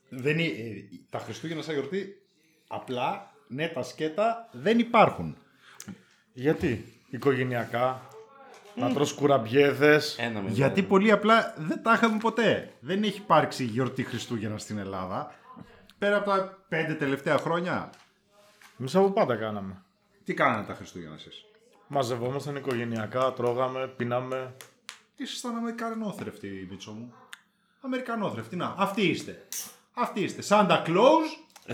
[0.09, 2.23] Δεν είναι, ε, τα Χριστούγεννα σαν γιορτή
[2.69, 5.37] απλά, ναι, τα σκέτα δεν υπάρχουν.
[6.33, 8.03] Γιατί; Οικογενειακά,
[8.75, 10.16] να τρως κουραμπιέδες.
[10.18, 12.72] Ένα με Γιατί πολύ απλά δεν τα είχαμε ποτέ.
[12.81, 15.35] Δεν έχει υπάρξει γιορτή Χριστούγεννα στην Ελλάδα.
[15.98, 17.90] Πέρα από τα πέντε τελευταία χρόνια.
[18.81, 19.83] Εμείς από πάντα κάναμε.
[20.25, 21.44] Τι κάνανε τα Χριστούγεννα εσείς;
[21.87, 24.55] Μαζευόμασταν οικογενειακά, τρώγαμε, πίναμε.
[25.16, 27.14] Ήσασταν Αμερικανόθρευτοι, Μίτσο μου.
[27.81, 28.57] Αμερικανόθρευτοι.
[28.57, 29.46] Να, αυτοί είστε.
[29.94, 30.42] Αυτοί είστε.
[30.48, 31.27] Santa Claus,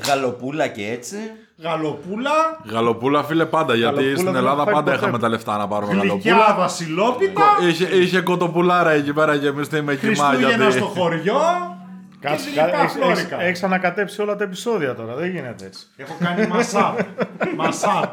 [0.07, 1.17] Γαλοπούλα και έτσι.
[1.63, 2.31] γαλοπούλα,
[2.71, 3.75] Γαλοπούλα, φίλε, πάντα.
[3.75, 4.97] Γιατί Γαλοπούλα στην δεν Ελλάδα πάει πάντα ποτέ.
[5.03, 6.57] είχαμε τα λεφτά να πάρουμε γλυκιά γαλοπούλα.
[6.59, 10.15] βασιλόπιτα, Είχε, είχε κοτοπουλάρα εκεί πέρα και εμείς τι με κοιμά.
[10.25, 10.73] Χριστούγεννα Γιατί...
[10.73, 11.37] στο χωριό.
[12.21, 13.13] Κάτσε, γλυκά κα- έχεις- φλόρικα.
[13.21, 15.87] έχεις- έχεις ανακατέψει όλα τα επεισόδια τώρα, δεν γίνεται έτσι.
[15.97, 16.99] Έχω κάνει μασάπ.
[17.57, 18.13] μασάπ.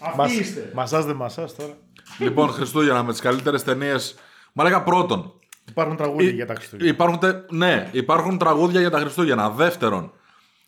[0.00, 0.70] Αυτοί Μας, είστε.
[0.74, 1.72] μασάς δεν μασάς τώρα.
[2.18, 4.14] Λοιπόν, Χριστούγεννα με τις καλύτερες ταινίες.
[4.52, 5.32] Μα λέγα πρώτον.
[5.68, 6.92] Υπάρχουν τραγούδια Ε, για τα Χριστούγεννα.
[6.92, 9.50] Υπάρχουν, τε- ναι, υπάρχουν τραγούδια για τα Χριστούγεννα.
[9.50, 10.12] Δεύτερον,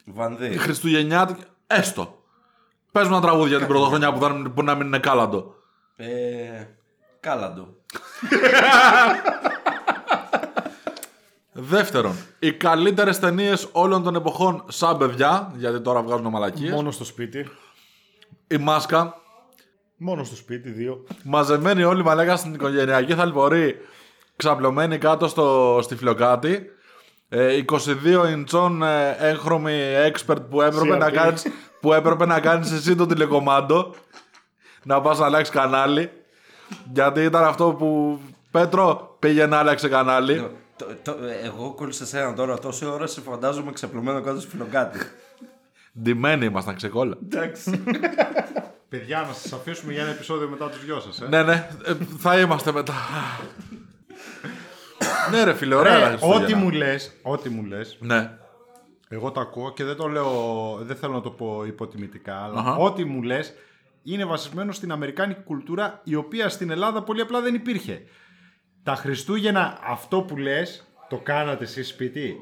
[0.05, 0.57] Βανδύ.
[0.57, 1.45] Χριστουγεννιάτικα.
[1.67, 2.23] Έστω.
[2.93, 5.55] Πες μου ένα τραγούδι για την πρωτοχρονιά που, δεν, που να μην είναι κάλαντο.
[5.97, 6.65] Ε,
[7.21, 7.69] κάλαντο.
[11.57, 16.73] Δεύτερον, οι καλύτερες ταινίες όλων των εποχών σαν παιδιά, γιατί τώρα βγάζουν μαλακίες.
[16.73, 17.51] Μόνο στο σπίτι.
[18.47, 19.15] Η μάσκα.
[19.97, 21.05] Μόνο στο σπίτι, δύο.
[21.25, 23.77] Μαζεμένοι όλοι μαλάκα στην οικογενειακή θαλπορή,
[24.37, 26.71] ξαπλωμένοι κάτω στο, στη φλοκάτη.
[27.29, 29.79] Ε, 22 ιντσών ε, έγχρωμη
[30.13, 31.13] expert που έπρεπε, να CRT.
[31.13, 31.47] κάνεις,
[31.81, 33.95] που έπρεπε να κάνεις εσύ το τηλεκομάντο
[34.83, 36.11] να πας να αλλάξει κανάλι
[36.93, 42.33] γιατί ήταν αυτό που Πέτρο πήγε να άλλαξε κανάλι Το- το- εγώ κόλλησα σε ένα
[42.35, 44.99] τώρα τόση ώρα σε φαντάζομαι ξαπλωμένο κάτω στο φιλοκάτι.
[46.03, 47.83] ντυμένοι ήμασταν ξεκόλλα Εντάξει.
[48.89, 51.21] Παιδιά, να σας αφήσουμε για ένα επεισόδιο μετά τους δυο σας.
[51.21, 51.27] Ε.
[51.29, 52.95] ναι ναι ε, θα είμαστε μετά
[55.31, 56.45] ναι ρε φίλε ωραία τα Ρε, Χριστούγεννα.
[56.45, 58.31] ό,τι μου λες, ό,τι μου λες, ναι
[59.09, 60.31] εγώ το ακούω και δεν το λέω,
[60.81, 62.77] δεν θέλω να το πω υποτιμητικά, αλλά Αχα.
[62.77, 63.55] ό,τι μου λες
[64.03, 68.03] είναι βασισμένο στην αμερικάνικη κουλτούρα, η οποία στην Ελλάδα πολύ απλά δεν υπήρχε.
[68.83, 72.37] Τα Χριστούγεννα, αυτό που λες, το κάνατε εσείς σπίτι;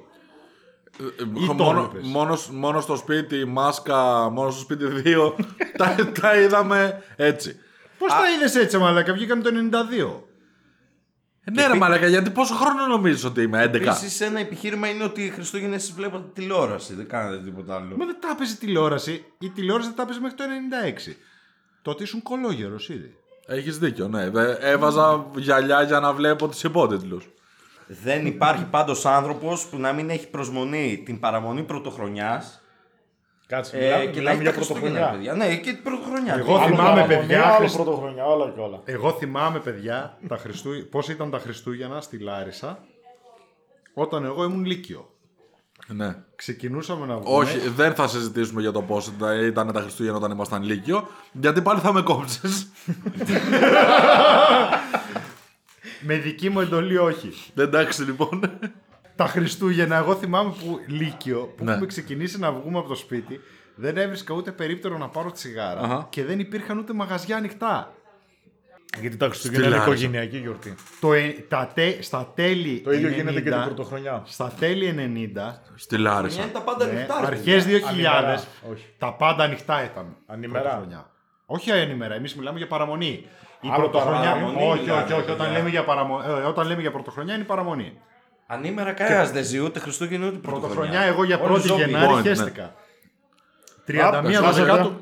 [1.42, 5.36] Ή το μόνο, έβλεπες; μόνο, μόνο στο σπίτι, μάσκα, μόνο στο σπίτι δύο.
[5.78, 7.56] τα, τα είδαμε έτσι.
[7.98, 10.31] Πώς τα είδες έτσι, Μαλάκα, βγήκαμε το 92.
[11.44, 13.74] Ε, ναι, ρε μαλάκα, γιατί πόσο χρόνο νομίζεις ότι είμαι, 11.
[13.74, 16.94] Επίσης, ένα επιχείρημα είναι ότι οι Χριστούγεννα εσεί βλέπατε τηλεόραση.
[16.94, 17.96] Δεν κάνατε τίποτα άλλο.
[17.96, 19.24] Μα δεν τα έπαιζε τηλεόραση.
[19.38, 20.44] Η τηλεόραση δεν τα έπαιζε μέχρι το
[21.08, 21.16] 96.
[21.82, 23.16] Τότε ήσουν κολόγερος ήδη.
[23.46, 24.22] Έχεις δίκιο, ναι.
[24.22, 27.28] Ε, Έβαζα γυαλιά για να βλέπω του υπότιτλους.
[27.86, 32.61] Δεν υπάρχει πάντως άνθρωπος που να μην έχει προσμονή την παραμονή πρωτοχρονιάς.
[33.52, 35.32] Κάτσε, Ε, μιλάμε, και να μιλάμε έχει για τα Χριστούγεννα, πρωτοχρονιά.
[35.32, 35.46] παιδιά.
[35.46, 36.34] Ναι, και την πρωτοχρονιά.
[36.38, 38.80] Εγώ Άλλο θυμάμαι, παραμονή, παιδιά, Άλλο Χριστ- πρωτοχρονιά, όλα και όλα.
[38.84, 40.70] Εγώ θυμάμαι, παιδιά, τα Χριστού...
[40.90, 42.78] πώς ήταν τα Χριστούγεννα στη Λάρισα
[43.94, 45.10] όταν εγώ ήμουν Λύκειο.
[45.86, 46.16] Ναι.
[46.36, 47.36] Ξεκινούσαμε να βγούμε.
[47.36, 49.12] Όχι, δεν θα συζητήσουμε για το πώς
[49.44, 52.70] ήταν τα Χριστούγεννα όταν ήμασταν Λύκειο, γιατί πάλι θα με κόψεις.
[56.04, 57.32] Με δική μου εντολή όχι.
[57.56, 58.58] Εντάξει λοιπόν.
[59.16, 61.70] Τα Χριστούγεννα, εγώ θυμάμαι που Λύκειο, που Ναι.
[61.70, 63.40] έχουμε ξεκινήσει να βγούμε από το σπίτι,
[63.74, 66.06] δεν έβρισκα ούτε περίπτερο να πάρω τσιγάρα Αχα.
[66.10, 67.92] και δεν υπήρχαν ούτε μαγαζιά ανοιχτά.
[69.00, 69.92] Γιατί τα Χριστούγεννα είναι Λάρισα.
[69.92, 70.74] οικογενειακή γιορτή.
[71.00, 74.22] Το, ε- τα τε- στα τέλη Το ίδιο 90, γίνεται και την πρωτοχρονιά.
[74.26, 74.86] Στα τέλη
[75.34, 76.42] 90, Στη Λάρισα.
[76.42, 77.20] Είναι τα πάντα ναι, ανοιχτά.
[77.20, 77.78] ρε αρχές παιδιά.
[77.78, 78.84] 2000, Ανήμερα, όχι.
[78.98, 80.16] τα πάντα ανοιχτά ήταν.
[80.26, 80.60] Ανήμερα.
[80.62, 81.10] πρωτοχρονιά.
[81.46, 83.24] Όχι ανήμερα, εμείς μιλάμε για παραμονή.
[83.60, 85.52] Η Άλλο πρωτοχρονιά, παραμονή, όχι, μιλάμε, όχι, όχι, όταν παιδιά.
[85.52, 86.20] λέμε, για παραμο...
[86.26, 88.00] ε, όταν λέμε για πρωτοχρονιά είναι η παραμονή.
[88.46, 91.00] Ανήμερα κανένας δεν ζει ούτε Χριστούγεννα ούτε Πρωτοχρονιά πρωτοχρονιά.
[91.02, 91.82] εγώ για Όλοι 1η ζόμπι.
[91.82, 92.22] Γενάρη Λοιπόν, ναι.
[92.28, 92.74] χαίστηκα.
[93.86, 94.92] 31 Άπες, Δεκάτου.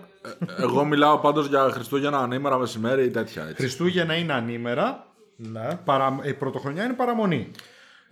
[0.59, 3.42] Ε, Εγώ μιλάω πάντως για Χριστούγεννα ανήμερα μεσημέρι ή τέτοια.
[3.42, 3.55] Έτσι.
[3.55, 5.68] Χριστούγεννα είναι ανήμερα, Ναι.
[5.85, 6.18] παρα...
[6.22, 7.50] η πρωτοχρονιά είναι παραμονή.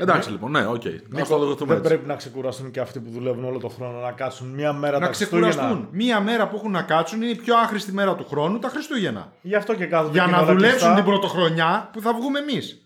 [0.00, 0.82] Εντάξει λοιπόν, ναι, οκ.
[1.20, 1.88] Αυτό το δεχτούμε Δεν έτσι.
[1.88, 5.06] πρέπει να ξεκουραστούν και αυτοί που δουλεύουν όλο τον χρόνο να κάτσουν μία μέρα Να
[5.06, 5.48] τα Χριστούγεννα.
[5.48, 5.88] ξεκουραστούν.
[5.92, 9.32] Μία μέρα που έχουν να κάτσουν είναι η πιο άχρηστη μέρα του χρόνου, τα Χριστούγεννα.
[9.40, 10.94] Γι' αυτό και κάθονται Για εκεί να όλα δουλέψουν κλειστά.
[10.94, 12.82] την πρωτοχρονιά που θα βγούμε εμείς.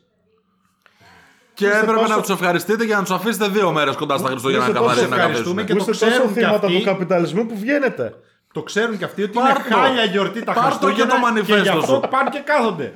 [1.55, 4.63] Και έπρεπε τόσο- να τους ευχαριστείτε για να τους αφήσετε δύο μέρες κοντά στα Χριστούγεννα
[4.65, 5.67] να Είστε τόσο καθαρίσουν να ευχαριστούμε καθίσουν.
[5.67, 6.79] και Που το είστε τόσο ξέρουν κι θύματα αυτοί.
[6.79, 8.15] του καπιταλισμού που βγαίνετε.
[8.53, 9.75] Το ξέρουν κι αυτοί ότι Πάρ' είναι το.
[9.77, 12.01] χάλια γιορτή τα Πάρ' το Χριστούγεννα και το και γι' μανιφέστο αυτό σου.
[12.11, 12.93] πάνε και κάθονται.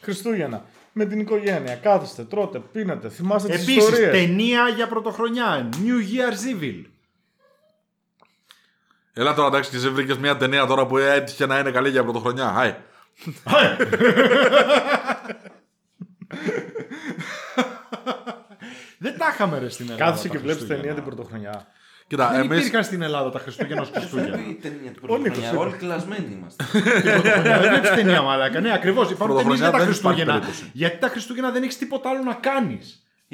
[0.00, 0.64] Χριστούγεννα.
[0.92, 1.74] Με την οικογένεια.
[1.74, 3.08] Κάθεστε, τρώτε, πίνετε.
[3.08, 4.10] Θυμάστε τις Επίσης, ιστορίες.
[4.10, 5.68] ταινία για πρωτοχρονιά.
[5.72, 6.84] New Year's Evil.
[9.12, 12.02] Έλα τώρα εντάξει και εσύ βρήκες μια ταινία τώρα που έτυχε να είναι καλή για
[12.02, 12.54] πρωτοχρονιά.
[12.56, 12.74] Άι.
[18.98, 20.04] Δεν τα είχαμε ρε στην Ελλάδα.
[20.04, 20.82] Κάθεσαι τα και βλέπεις Χριστούγεννα.
[20.82, 21.66] ταινία την πρωτοχρονιά.
[22.06, 22.56] Κοίτα, Δεν εμεί.
[22.56, 24.38] υπήρχαν στην Ελλάδα τα Χριστούγεννα ως Χριστούγεννα.
[24.52, 25.48] Η ταινία του Ο Νίκος πρωτοχρονιά.
[25.50, 25.56] είπε.
[25.64, 26.64] Όλοι κλασμένοι είμαστε.
[27.12, 28.60] Πρωτοχρονιά δεν βλέπει ταινία, μαλάκα.
[28.60, 29.10] Ναι, ακριβώς.
[29.10, 30.22] Υπάρχουν ταινίες Πρωτοχρονιά για τα δεν Χριστούγεννα.
[30.22, 30.70] υπάρχει περίπτωση.
[30.82, 32.86] Γιατί τα Χριστούγεννα δεν έχεις τίποτα άλλο να κάνεις.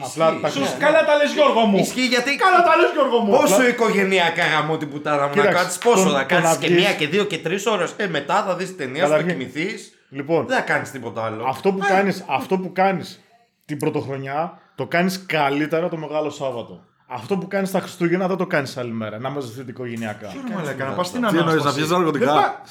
[0.07, 0.59] Απλά τα Ισχύει.
[0.59, 1.79] Χριστούγεννα- Καλά τα λες, Γιώργο μου.
[1.79, 2.31] Ισχύει γιατί.
[2.44, 3.31] Καλά τα λες, Γιώργο μου.
[3.38, 6.57] Πόσο οικογενειακά γαμό την πουτάνα μου να Κοίταξε, κάτσεις, πόσο το- θα το κάτσεις να
[6.62, 7.90] και βγεις- μία και δύο και τρεις ώρες.
[7.96, 9.92] Ε, μετά θα δεις ταινία, σου, θα Καταρχήν- κοιμηθείς.
[10.18, 11.44] Λοιπόν, Δεν θα κάνεις τίποτα άλλο.
[11.55, 13.20] αυτό που κάνεις, αυτό που κάνεις
[13.66, 16.85] την πρωτοχρονιά το κάνεις καλύτερα το Μεγάλο Σάββατο.
[17.07, 19.19] Αυτό που κάνεις τα Χριστούγεννα δεν το κάνεις άλλη μέρα.
[19.19, 20.29] Να μαζευτείτε οικογενειακά.
[20.49, 21.81] Ρε μαλάκα, να πας στην Τι εννοείς, να ανάσταση.
[21.81, 22.62] πιει ναρκωτικά.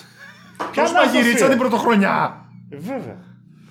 [0.57, 3.17] Ποια Ποιος μαγειρίτσα αναστασία; την πρωτοχρονιά; Ε, βέβαια.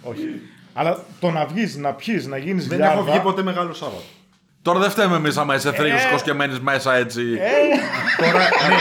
[0.03, 0.40] Όχι.
[0.75, 4.03] Αλλά το να βγεις, να πιείς, να γίνεις Δεν λιάρδα, έχω βγει ποτέ μεγάλο Σάββατο.
[4.62, 7.22] Τώρα δεν φταίμε εμείς άμα είσαι θρύγο κοσκεμένη μέσα έτσι.
[8.18, 8.77] Τώρα, ναι,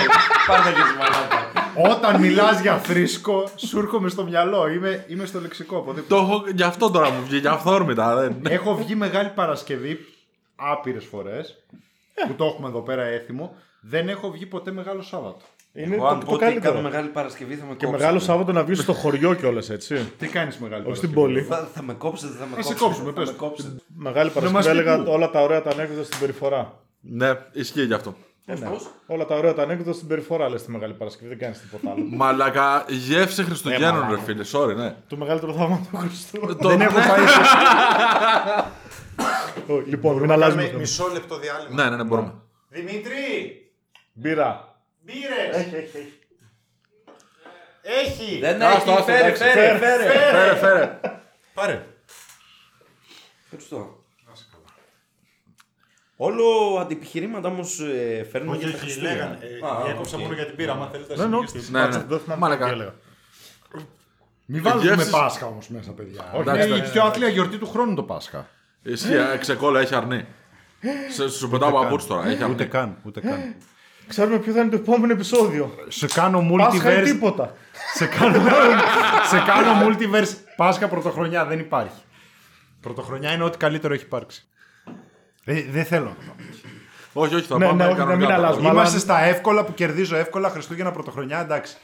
[0.48, 1.55] Πάρτε και τη μαλάκα.
[1.78, 4.68] Όταν μιλάς για θρήσκο, σου έρχομαι στο μυαλό.
[4.70, 5.78] Είμαι, είμαι στο λεξικό.
[5.78, 6.16] οπωσδήποτε.
[6.16, 8.16] Το έχω, γι' αυτό τώρα μου βγήκε αυθόρμητα.
[8.16, 8.36] Δεν.
[8.50, 10.00] Έχω βγει Μεγάλη Παρασκευή
[10.56, 11.56] άπειρες φορές.
[12.28, 13.56] Που το έχουμε εδώ πέρα έθιμο.
[13.82, 15.38] Δεν έχω βγει ποτέ Μεγάλο Σάββατο.
[15.74, 16.82] είναι Εγώ αν το, πω το ότι κάνω καλύτερο.
[16.82, 17.98] μεγάλη Παρασκευή θα με Και κόψετε.
[18.04, 20.12] Μεγάλο Σάββατο να βγεις στο χωριό κιόλας, έτσι.
[20.18, 21.62] Τι κάνεις Μεγάλη Όχι στην Παρασκευή; πόλη.
[21.62, 22.84] Θα, θα με κόψετε, θα με Θα σε κόψετε.
[22.86, 23.30] κόψουμε, θα πες.
[23.32, 23.70] με κόψετε.
[23.96, 25.12] Μεγάλη μας Παρασκευή πεις έλεγα πού.
[25.12, 26.80] όλα τα ωραία τα ανέκδοτα στην περιφορά.
[27.02, 28.16] Ναι, ισχύει γι' αυτό.
[28.48, 28.70] Ε, ναι.
[29.06, 32.06] Όλα τα ωραία τα ανέκδοτα στην περιφορά λες τη Μεγάλη Παρασκευή, δεν κάνεις τίποτα άλλο.
[32.10, 34.44] Μαλάκα, γεύση Χριστουγέννων, Ε, ρε φίλε.
[34.52, 34.96] Sorry, ναι.
[35.08, 36.56] το μεγαλύτερο θαύμα του Χριστού.
[36.62, 37.06] Το- Δεν έχω ναι.
[37.06, 37.24] πάει.
[39.76, 40.64] Ω, λοιπόν, μην αλλάζουμε.
[40.66, 40.80] θέμα.
[40.80, 41.84] Μισό λεπτό διάλειμμα.
[41.84, 42.34] Ναι, ναι, ναι, μπορούμε.
[42.70, 43.62] Δημήτρη!
[44.14, 44.76] Μπύρα.
[45.02, 45.56] Μπύρες!
[45.56, 46.20] Έχει, έχει, έχει.
[47.82, 48.40] Έχει!
[48.40, 50.04] Δεν Άστο, έχει, άστο, φέρε, εντάξει, φέρε, φέρε.
[50.32, 51.00] Φέρε, φέρε.
[51.54, 51.86] Πάρε.
[53.44, 54.04] Ευχαριστώ.
[56.18, 57.80] Όλο αντιπιχειρήματα όμως
[58.32, 59.24] φέρνουν για τα Χριστούγεννα.
[59.26, 60.22] Α, Έκοψα οκ.
[60.22, 60.72] μόνο για την μπύρα.
[60.72, 61.80] Αν θέλετε, Ναι, ναι, συνεχίσετε.
[61.80, 62.04] Ναι, ναι.
[62.08, 62.66] Δεν θυμάμαι Μαλακά.
[62.66, 62.94] τι έλεγα.
[64.46, 66.32] Μην βάλουμε γεύσεις- Πάσχα όμως μέσα, παιδιά.
[66.36, 68.48] εντάξει, είναι η ναι, πιο άθλια γιορτή του χρόνου το Πάσχα.
[68.84, 70.26] Ισχύει, ε, ξεκόλλα, έχει αρνή.
[71.12, 72.66] Σε- Σου πετάω παπούτσι τώρα, έχει αρνή.
[72.66, 73.56] καν, ούτε καν.
[74.08, 75.76] Ξέρουμε ποιο θα είναι το επόμενο επεισόδιο.
[75.88, 77.06] Σε κάνω Πάσχα ή multiverse.
[77.06, 77.54] τίποτα.
[77.96, 78.40] σε, κάνω,
[79.30, 80.34] σε κάνω multiverse.
[80.56, 82.02] Πάσχα πρωτοχρονιά δεν υπάρχει.
[82.82, 84.48] Πρωτοχρονιά είναι ό,τι καλύτερο έχει υπάρξει.
[85.46, 86.34] Ε, δεν θέλω να το πω.
[87.22, 88.62] Όχι, όχι, θα Ναι, πάμε ναι, όχι, κανονικά να μην τα αλλάζουμε.
[88.62, 88.82] πράγματα.
[88.82, 91.78] Είμαστε στα εύκολα που κερδίζω εύκολα Χριστούγεννα πρωτοχρονιά, εντάξει.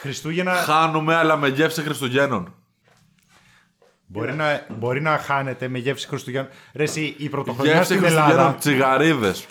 [0.00, 2.54] Χριστούγεννα Χάνουμε, αλλά με γεύση Χριστουγέννων.
[4.06, 6.50] μπορεί να, μπορεί να χάνετε με γεύση Χριστουγέννων.
[6.74, 8.54] Ρε, εσύ, η πρωτοχρονιά Γεύση στην Χριστουγέννων, Ελλάδα.
[8.58, 9.46] τσιγαρίδες.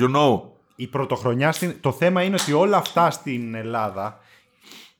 [0.00, 0.40] You know.
[0.76, 1.80] Η πρωτοχρονιά στην...
[1.80, 4.20] Το θέμα είναι ότι όλα αυτά στην Ελλάδα,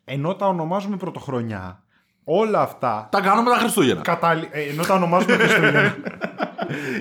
[0.04, 1.82] ενώ τα ονομάζουμε πρωτοχρονιά,
[2.30, 3.08] Όλα αυτά.
[3.10, 4.00] Τα κάνουμε τα Χριστούγεννα.
[4.02, 4.48] Καταλη...
[4.52, 5.96] ε, ενώ τα ονομάζουμε Χριστούγεννα.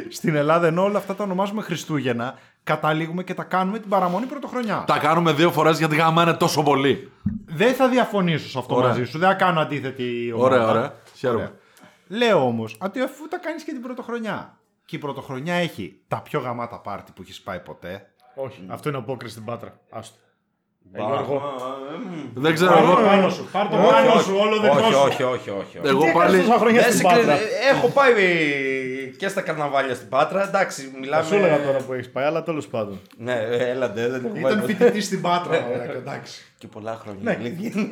[0.09, 4.83] Στην Ελλάδα, ενώ όλα αυτά τα ονομάζουμε Χριστούγεννα, καταλήγουμε και τα κάνουμε την παραμονή πρωτοχρονιά.
[4.87, 7.11] Τα κάνουμε δύο φορές γιατί γαμάνε τόσο πολύ.
[7.45, 8.89] Δεν θα διαφωνήσω σε αυτό Ωραία.
[8.89, 9.17] μαζί σου.
[9.19, 10.55] Δεν θα κάνω αντίθετη ομάδα.
[10.55, 10.93] Ωραία, ωραία.
[11.15, 11.39] Χαίρομαι.
[11.39, 11.51] Ωραία.
[12.07, 14.57] Λέω όμως ότι αφού τα κάνεις και την πρωτοχρονιά.
[14.85, 18.05] Και η πρωτοχρονιά έχει τα πιο γαμάτα πάρτι που έχεις πάει ποτέ.
[18.35, 19.79] Όχι, αυτό είναι απόκριση στην Πάτρα.
[19.89, 20.17] Άστο.
[20.93, 21.41] Ε, Μπα- Γιώργο.
[22.33, 23.01] Δεν ξέρω Πάρ' το εγώ.
[23.07, 23.47] πάνω σου.
[23.51, 24.35] Πάρ' το Όχι, πάνω όχι, σου.
[24.39, 24.99] Όλο δικό όχι, σου.
[25.05, 25.87] όχι, όχι, όχι, όχι.
[25.87, 26.37] Εγώ Τι έκανες πάλι.
[26.43, 27.39] τόσα χρόνια Δεν στην σε Πάτρα; κρίνω.
[27.71, 28.13] Έχω πάει
[29.17, 30.47] και στα καρναβάλια στην Πάτρα.
[30.47, 31.25] Εντάξει, Θα μιλάμε.
[31.25, 32.99] σου έλεγα τώρα που έχεις πάει, αλλά τέλος πάντων.
[33.17, 34.07] Ναι, έλατε.
[34.09, 34.73] Δεν έχω Ήταν πάει ποτέ.
[34.73, 35.67] φοιτητής στην Πάτρα.
[35.73, 36.41] ωραία, και εντάξει.
[36.57, 37.19] Και πολλά χρόνια.
[37.23, 37.37] Ναι.
[37.39, 37.87] αλήθεια είναι.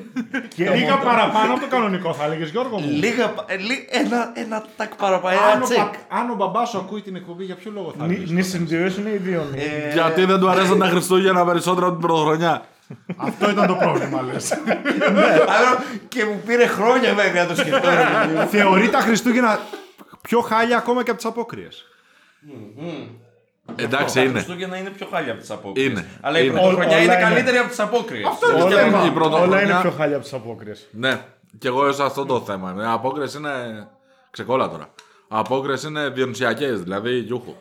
[0.56, 2.89] Και Λίγα παραπάνω από το κανονικό, θα έλεγες Γιώργο μου.
[2.89, 3.30] Λίγα.
[3.30, 5.39] πα- ε, λί- Ένα, ένα τάκ παραπάνω.
[5.39, 5.78] Αν Ένα ο, τσεκ.
[5.78, 8.41] πα- αν ο μπαμπάς σου ακούει την εκπομπή, για ποιο λόγο θα Νη- λες Νη
[8.41, 9.47] το συνδυό είναι ιδίων.
[9.56, 12.62] Ε, Γιατί δεν του αρέσαν τα Χριστούγεννα περισσότερο από την πρωτοχρονιά.
[13.17, 14.51] Αυτό ήταν το πρόβλημα, λες.
[15.58, 17.89] άρα Και μου πήρε χρόνια μέχρι να το σκεφτώ.
[17.89, 18.47] ρε παιδί μου.
[18.47, 19.60] Θεωρεί τα Χριστούγεννα
[20.26, 21.86] πιο χάλια ακόμα και από τις απόκριες.
[23.76, 24.32] Εντάξει Τα είναι.
[24.32, 25.88] Χριστούγεννα είναι πιο χάλια από τις απόκριες.
[25.92, 26.06] Είναι.
[26.22, 26.54] Αλλά η Είναι.
[26.60, 27.22] πρωτοχρονιά Όλα είναι είναι.
[27.22, 28.26] καλύτερη από τις απόκριες.
[28.26, 28.98] είναι το Όλα, θέμα.
[28.98, 30.88] Η είναι- πρωτοχρονιά- όλα είναι πιο χάλια από τις απόκριες.
[30.92, 31.26] Ναι,
[31.58, 32.76] και εγώ σε αυτό το θέμα.
[32.78, 33.88] Η απόκριση είναι
[34.32, 34.90] ξεκόλα τώρα.
[35.28, 37.54] Απόκριση είναι διονυσιακές, δηλαδή γιούχου.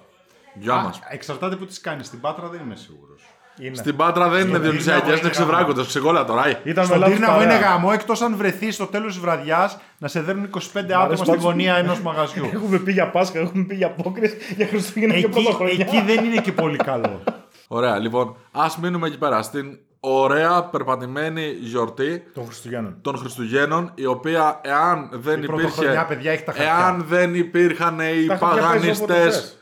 [0.54, 1.00] Γεια μας.
[1.08, 2.06] Εξαρτάται που τις κάνεις.
[2.06, 3.22] Στην Πάτρα δεν είμαι σίγουρος.
[3.58, 3.74] Είναι.
[3.76, 5.84] Στην Πάτρα δεν είναι Στον διονυσιακέ, Τύρναβο είναι είναι ξεβράκοντε.
[5.84, 6.42] Ξεκόλα τώρα.
[6.42, 6.60] αι.
[6.64, 7.68] Ήταν με Στον λάθος Τύρναβο είναι παρέα.
[7.70, 11.26] γαμό εκτός αν βρεθεί στο τέλος της βραδιάς να σε δέρνουν 25 άτομα αρέσει στην
[11.26, 11.42] πάντως.
[11.44, 12.50] γωνία ενός μαγαζιού.
[12.52, 15.76] Έχουμε πει για Πάσχα, έχουμε πει για απόκριε, για Χριστούγεννα και εκεί, πρωτοχρονιά.
[15.88, 17.22] εκεί δεν είναι και πολύ καλό.
[17.68, 19.42] Ωραία, λοιπόν, ας μείνουμε εκεί πέρα.
[19.42, 22.96] Στην ωραία περπατημένη γιορτή Των Χριστουγέννων.
[23.02, 25.62] των Χριστουγέννων, η οποία εάν δεν Η υπήρχε.
[25.66, 26.74] πρωτοχρονιά, παιδιά, έχει τα χαρτιά.
[26.78, 29.14] Εάν δεν υπήρχαν οι Τα χαρτιά παίζουν όποτε παγανιστέ.
[29.30, 29.58] θες.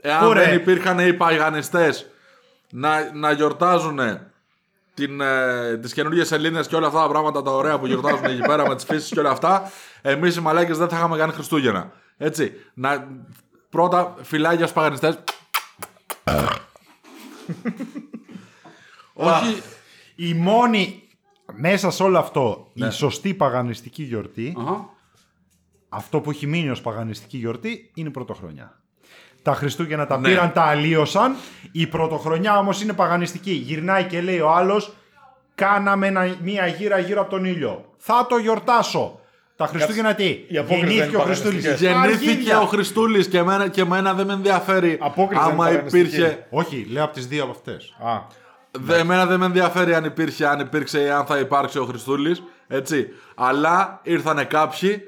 [0.00, 0.44] Εάν Ωραία.
[0.44, 2.10] δεν υπήρχαν οι παγανιστές
[2.70, 3.98] να, να γιορτάζουν
[4.94, 8.40] την, ε, τις καινούργιες Σελήνες και όλα αυτά τα πράγματα τα ωραία που γιορτάζουν εκεί
[8.40, 9.70] πέρα με τις φύσεις και όλα αυτά,
[10.02, 11.92] εμείς οι μαλάκες δεν θα είχαμε κάνει Χριστούγεννα.
[12.16, 13.08] Έτσι, να,
[13.70, 15.18] πρώτα φυλάκια στους παγανιστές.
[19.12, 19.62] Όχι,
[20.14, 21.08] Η μόνη
[21.52, 24.56] μέσα σε όλο αυτό η σωστή παγανιστική γιορτή,
[25.88, 28.80] αυτό που έχει μείνει ως παγανιστική γιορτή, είναι η πρωτοχρονιά.
[29.46, 30.28] Τα Χριστούγεννα τα Ναι.
[30.28, 31.34] πήραν, τα αλλίωσαν.
[31.72, 33.50] Η πρωτοχρονιά όμως είναι παγανιστική.
[33.50, 34.92] Γυρνάει και λέει ο άλλος,
[35.54, 37.84] κάναμε ένα- μία γύρα γύρω από τον ήλιο.
[37.96, 39.20] Θα το γιορτάσω.
[39.56, 41.62] Τα Χριστούγεννα τι, οι απόκριες δεν γεννήθηκε ο είναι Χριστούλης.
[41.62, 42.20] παγανιστικές.
[42.20, 46.06] γεννήθηκε ο Χριστούλης και εμένα, και εμένα δεν με ενδιαφέρει Απόκριση δεν άμα είναι παγανιστική.
[46.16, 46.46] υπήρχε...
[46.50, 47.96] Όχι, λέω από τις δύο από αυτές.
[48.04, 48.20] Α,
[48.78, 52.42] Δε, εμένα δεν με ενδιαφέρει αν υπήρχε, αν υπήρξε ή αν θα υπάρξει ο Χριστούλης,
[52.68, 53.08] έτσι.
[53.34, 55.02] Αλλά ήρθανε κάποιοι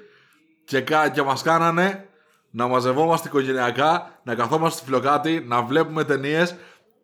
[0.65, 2.08] και, κα- και μας κάνανε
[2.59, 6.57] να μαζευόμαστε οικογενειακά, να καθόμαστε στη φλοκάτη, να βλέπουμε ταινίες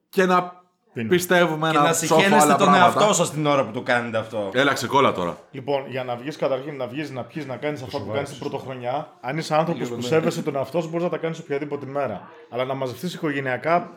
[0.08, 0.62] και να
[1.08, 2.84] πιστεύουμε Και ένα να σώφο άλλα συγχαίνεστε τον πράγματα.
[3.00, 4.50] εαυτό σας την ώρα που το κάνετε αυτό.
[4.54, 5.38] Έλα ξεκόλα τώρα.
[5.50, 8.38] Λοιπόν, για να βγεις καταρχήν να βγεις, να πιεις, να κάνεις αυτά που κάνεις την
[8.38, 12.28] πρωτοχρονιά, αν είσαι άνθρωπος που σέβεσαι τον εαυτό σου, μπορείς να τα κάνεις οποιαδήποτε μέρα.
[12.50, 13.90] Αλλά να μαζευτείς οικογενειακά,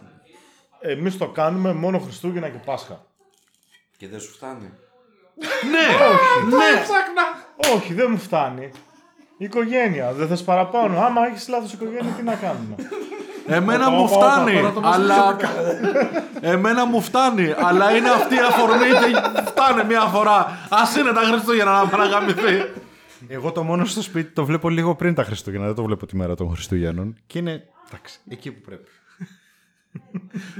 [0.79, 3.05] εμείς το κάνουμε μόνο Χριστούγεννα και Πάσχα.
[3.97, 4.73] Και δεν σου φτάνει.
[7.75, 8.71] Όχι, δεν μου φτάνει.
[9.37, 10.99] Οικογένεια, δεν θες παραπάνω.
[10.99, 12.75] Άμα έχεις λάθος οικογένεια, τι να κάνουμε;
[13.47, 15.37] Εμένα Όπα, μου όπα, φτάνει, όπα, τώρα το αλλά...
[16.41, 20.57] Εμένα μου φτάνει, αλλά είναι αυτή η αφορμή και φτάνει μια φορά.
[20.69, 22.71] Ας είναι τα Χριστούγεννα να παραγαμηθεί.
[23.27, 25.65] Εγώ το μόνο στο σπίτι το βλέπω λίγο πριν τα Χριστούγεννα.
[25.65, 27.15] Δεν το βλέπω τη μέρα των Χριστούγεννων.
[27.27, 28.89] Και είναι εντάξει, εκεί που πρέπει.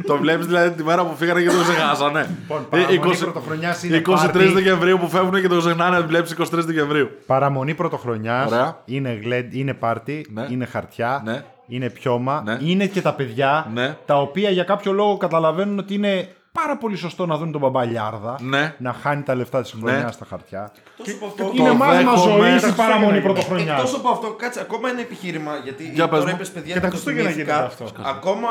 [0.07, 2.29] Το βλέπεις δηλαδή τη μέρα που φύγανε και το ξεχάσανε.
[2.41, 4.45] Λοιπόν, Ε, παραμονή 20 πρωτοχρονιάς είναι 23 πάρτι.
[4.47, 7.09] Δεκεμβρίου που φεύγουν και το ξεχνάνε, βλέπεις 23 Δεκεμβρίου.
[7.25, 8.51] Παραμονή πρωτοχρονιάς.
[8.51, 8.77] Ωραία.
[8.85, 10.45] Είναι, γλεν, είναι πάρτι, Ναι.
[10.49, 11.43] είναι χαρτιά, Ναι.
[11.67, 12.41] είναι πιώμα.
[12.45, 12.57] Ναι.
[12.61, 13.97] Είναι και τα παιδιά Ναι.
[14.05, 16.27] τα οποία για κάποιο λόγο καταλαβαίνουν ότι είναι
[16.61, 18.75] πάρα πολύ σωστό να δουν τον μπαμπά Λιάρδα Ναι.
[18.77, 20.11] να χάνει τα λεφτά της χρονιά Ναι.
[20.11, 20.71] στα χαρτιά.
[20.97, 21.51] Τόσο από αυτό.
[21.53, 22.49] Είναι μάθημα δέχομαι.
[22.49, 23.77] ζωής η παραμονή πρωτοχρονιάς.
[23.79, 25.51] Εκτός από αυτό, κάτσε, ακόμα ένα επιχείρημα.
[25.63, 26.35] Γιατί Για πες τώρα μου.
[26.35, 27.53] είπες παιδιά Και τα και το Χριστούγεννα θυμήθηκα.
[27.55, 28.01] γίνεται αυτό.
[28.09, 28.49] Ακόμα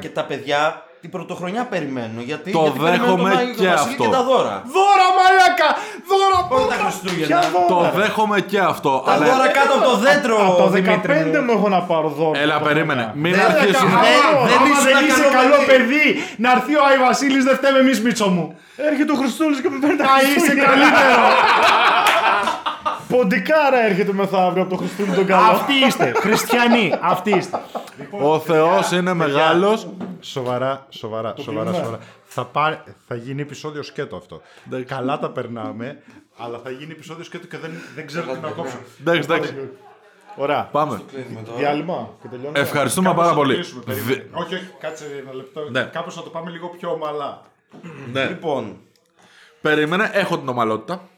[0.00, 2.18] και τα παιδιά την πρωτοχρονιά περιμένουν.
[2.30, 4.02] Γιατί, Το γιατί περιμένουν δέχομαι τον Άγιο και Βασίλη αυτό.
[4.04, 4.54] και τα δώρα.
[4.76, 5.68] Δώρα μαλάκα!
[6.10, 7.40] Δώρα Όχι τα Χριστούγεννα.
[7.72, 8.92] Το δέχομαι και αυτό.
[9.06, 10.36] Τα Αλλά δώρα κάτω από το δέντρο.
[10.48, 11.44] Από το Δημήτρη 15 μου.
[11.46, 12.34] μου έχω να πάρω δώρο.
[12.42, 12.66] Έλα, πρωτοχρονιά.
[12.68, 13.04] περίμενε.
[13.22, 13.90] Μην Δεν αρχίσουμε.
[13.90, 14.00] έκανα.
[14.06, 16.00] Δεν, δεν δεν, ήσουν δεν είσαι καλό καλό παιδί.
[16.00, 16.06] παιδί,
[16.44, 18.44] να έρθει ο Άι Βασίλης δεν φταίμε εμείς Μίτσο μου.
[18.88, 20.68] Έρχεται ο Χριστούλης και με παίρνει τα Θα είσαι Χριστούγεννα.
[20.70, 21.22] καλύτερο.
[23.08, 25.46] Ποντικάρα έρχεται μεθαύριο από το Χριστούλη τον καλό.
[25.46, 27.60] Αυτοί είστε, χριστιανοί, αυτοί είστε.
[28.10, 29.88] Ο Θεός είναι μεγάλος.
[30.20, 31.84] Σοβαρά, σοβαρά, σοβαρά, κλείνουμε.
[31.84, 31.98] σοβαρά.
[32.24, 34.40] Θα, πάρει, θα γίνει επεισόδιο σκέτο αυτό.
[34.86, 36.02] Καλά τα περνάμε,
[36.36, 38.76] αλλά θα γίνει επεισόδιο σκέτο και δεν, δεν ξέρω τι να κόψω.
[39.00, 39.70] Εντάξει, εντάξει.
[40.36, 40.68] Ωραία.
[40.72, 41.00] Πάμε.
[41.56, 42.58] Διάλειμμα και τελειώνουμε.
[42.58, 43.54] Ευχαριστούμε Κάπως πάρα να το πολύ.
[43.54, 44.24] κλείσουμε, περίμενε.
[44.32, 45.60] Όχι, όχι, κάτσε ένα λεπτό.
[45.70, 45.82] Ναι.
[45.82, 47.42] Κάπως να το πάμε λίγο πιο ομαλά.
[48.12, 48.24] Ναι.
[48.24, 48.76] Λοιπόν,
[49.60, 51.08] Περίμενε, έχω την ομαλότητα.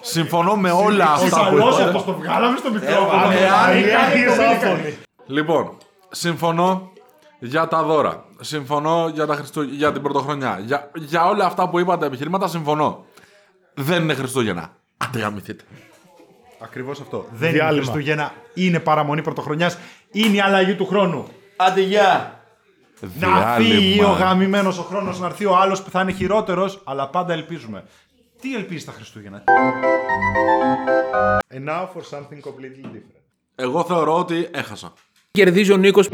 [0.00, 1.82] Συμφωνώ με όλα αυτά που Σαλός είπατε.
[1.84, 3.30] αυτός το βγάλαμε στο μικρόφωνο.
[3.30, 4.96] εάν- Ε, είναι άφωνη.
[5.26, 5.76] Λοιπόν,
[6.10, 6.90] συμφωνώ
[7.38, 8.24] για τα δώρα.
[8.40, 9.62] Συμφωνώ για, τα Χριστού...
[9.62, 10.60] για την πρωτοχρονιά.
[10.64, 10.90] Για...
[10.94, 13.04] για όλα αυτά που είπατε επιχειρήματα συμφωνώ.
[13.74, 14.70] Δεν είναι Χριστούγεννα.
[14.96, 15.64] Άντε γαμηθείτε.
[16.60, 17.26] Ακριβώς αυτό.
[17.30, 17.70] Δεν Διάλειμμα.
[17.72, 19.78] είναι Χριστούγεννα, είναι παραμονή πρωτοχρονιάς,
[20.12, 21.26] είναι η αλλαγή του χρόνου.
[21.56, 22.40] Άντε γεια!
[23.00, 24.08] Να φύγει Διάλειμμα.
[24.08, 27.84] ο γαμημένος ο χρόνος, να έρθει ο άλλος που θα είναι χειρότερος, αλλά πάντα ελπίζουμε.
[28.46, 29.44] Τι ελπίζεις τα Χριστούγεννα;
[31.54, 33.22] And now for something completely different.
[33.54, 34.92] Εγώ θεωρώ ότι έχασα.
[35.30, 36.08] Κερδίζει ο Νίκος.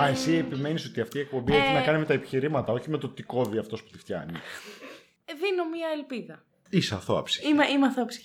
[0.00, 2.98] Α, εσύ επιμένεις ότι αυτή η εκπομπή έχει να κάνει με τα επιχειρήματα, όχι με
[2.98, 4.32] το τι κόβει αυτός που τη φτιάνει.
[5.24, 6.42] Ε, Δίνω μία ελπίδα.
[6.70, 7.48] Είσαι αθώαψη.
[7.48, 8.16] Είμαι, είμαι αθώψυχη.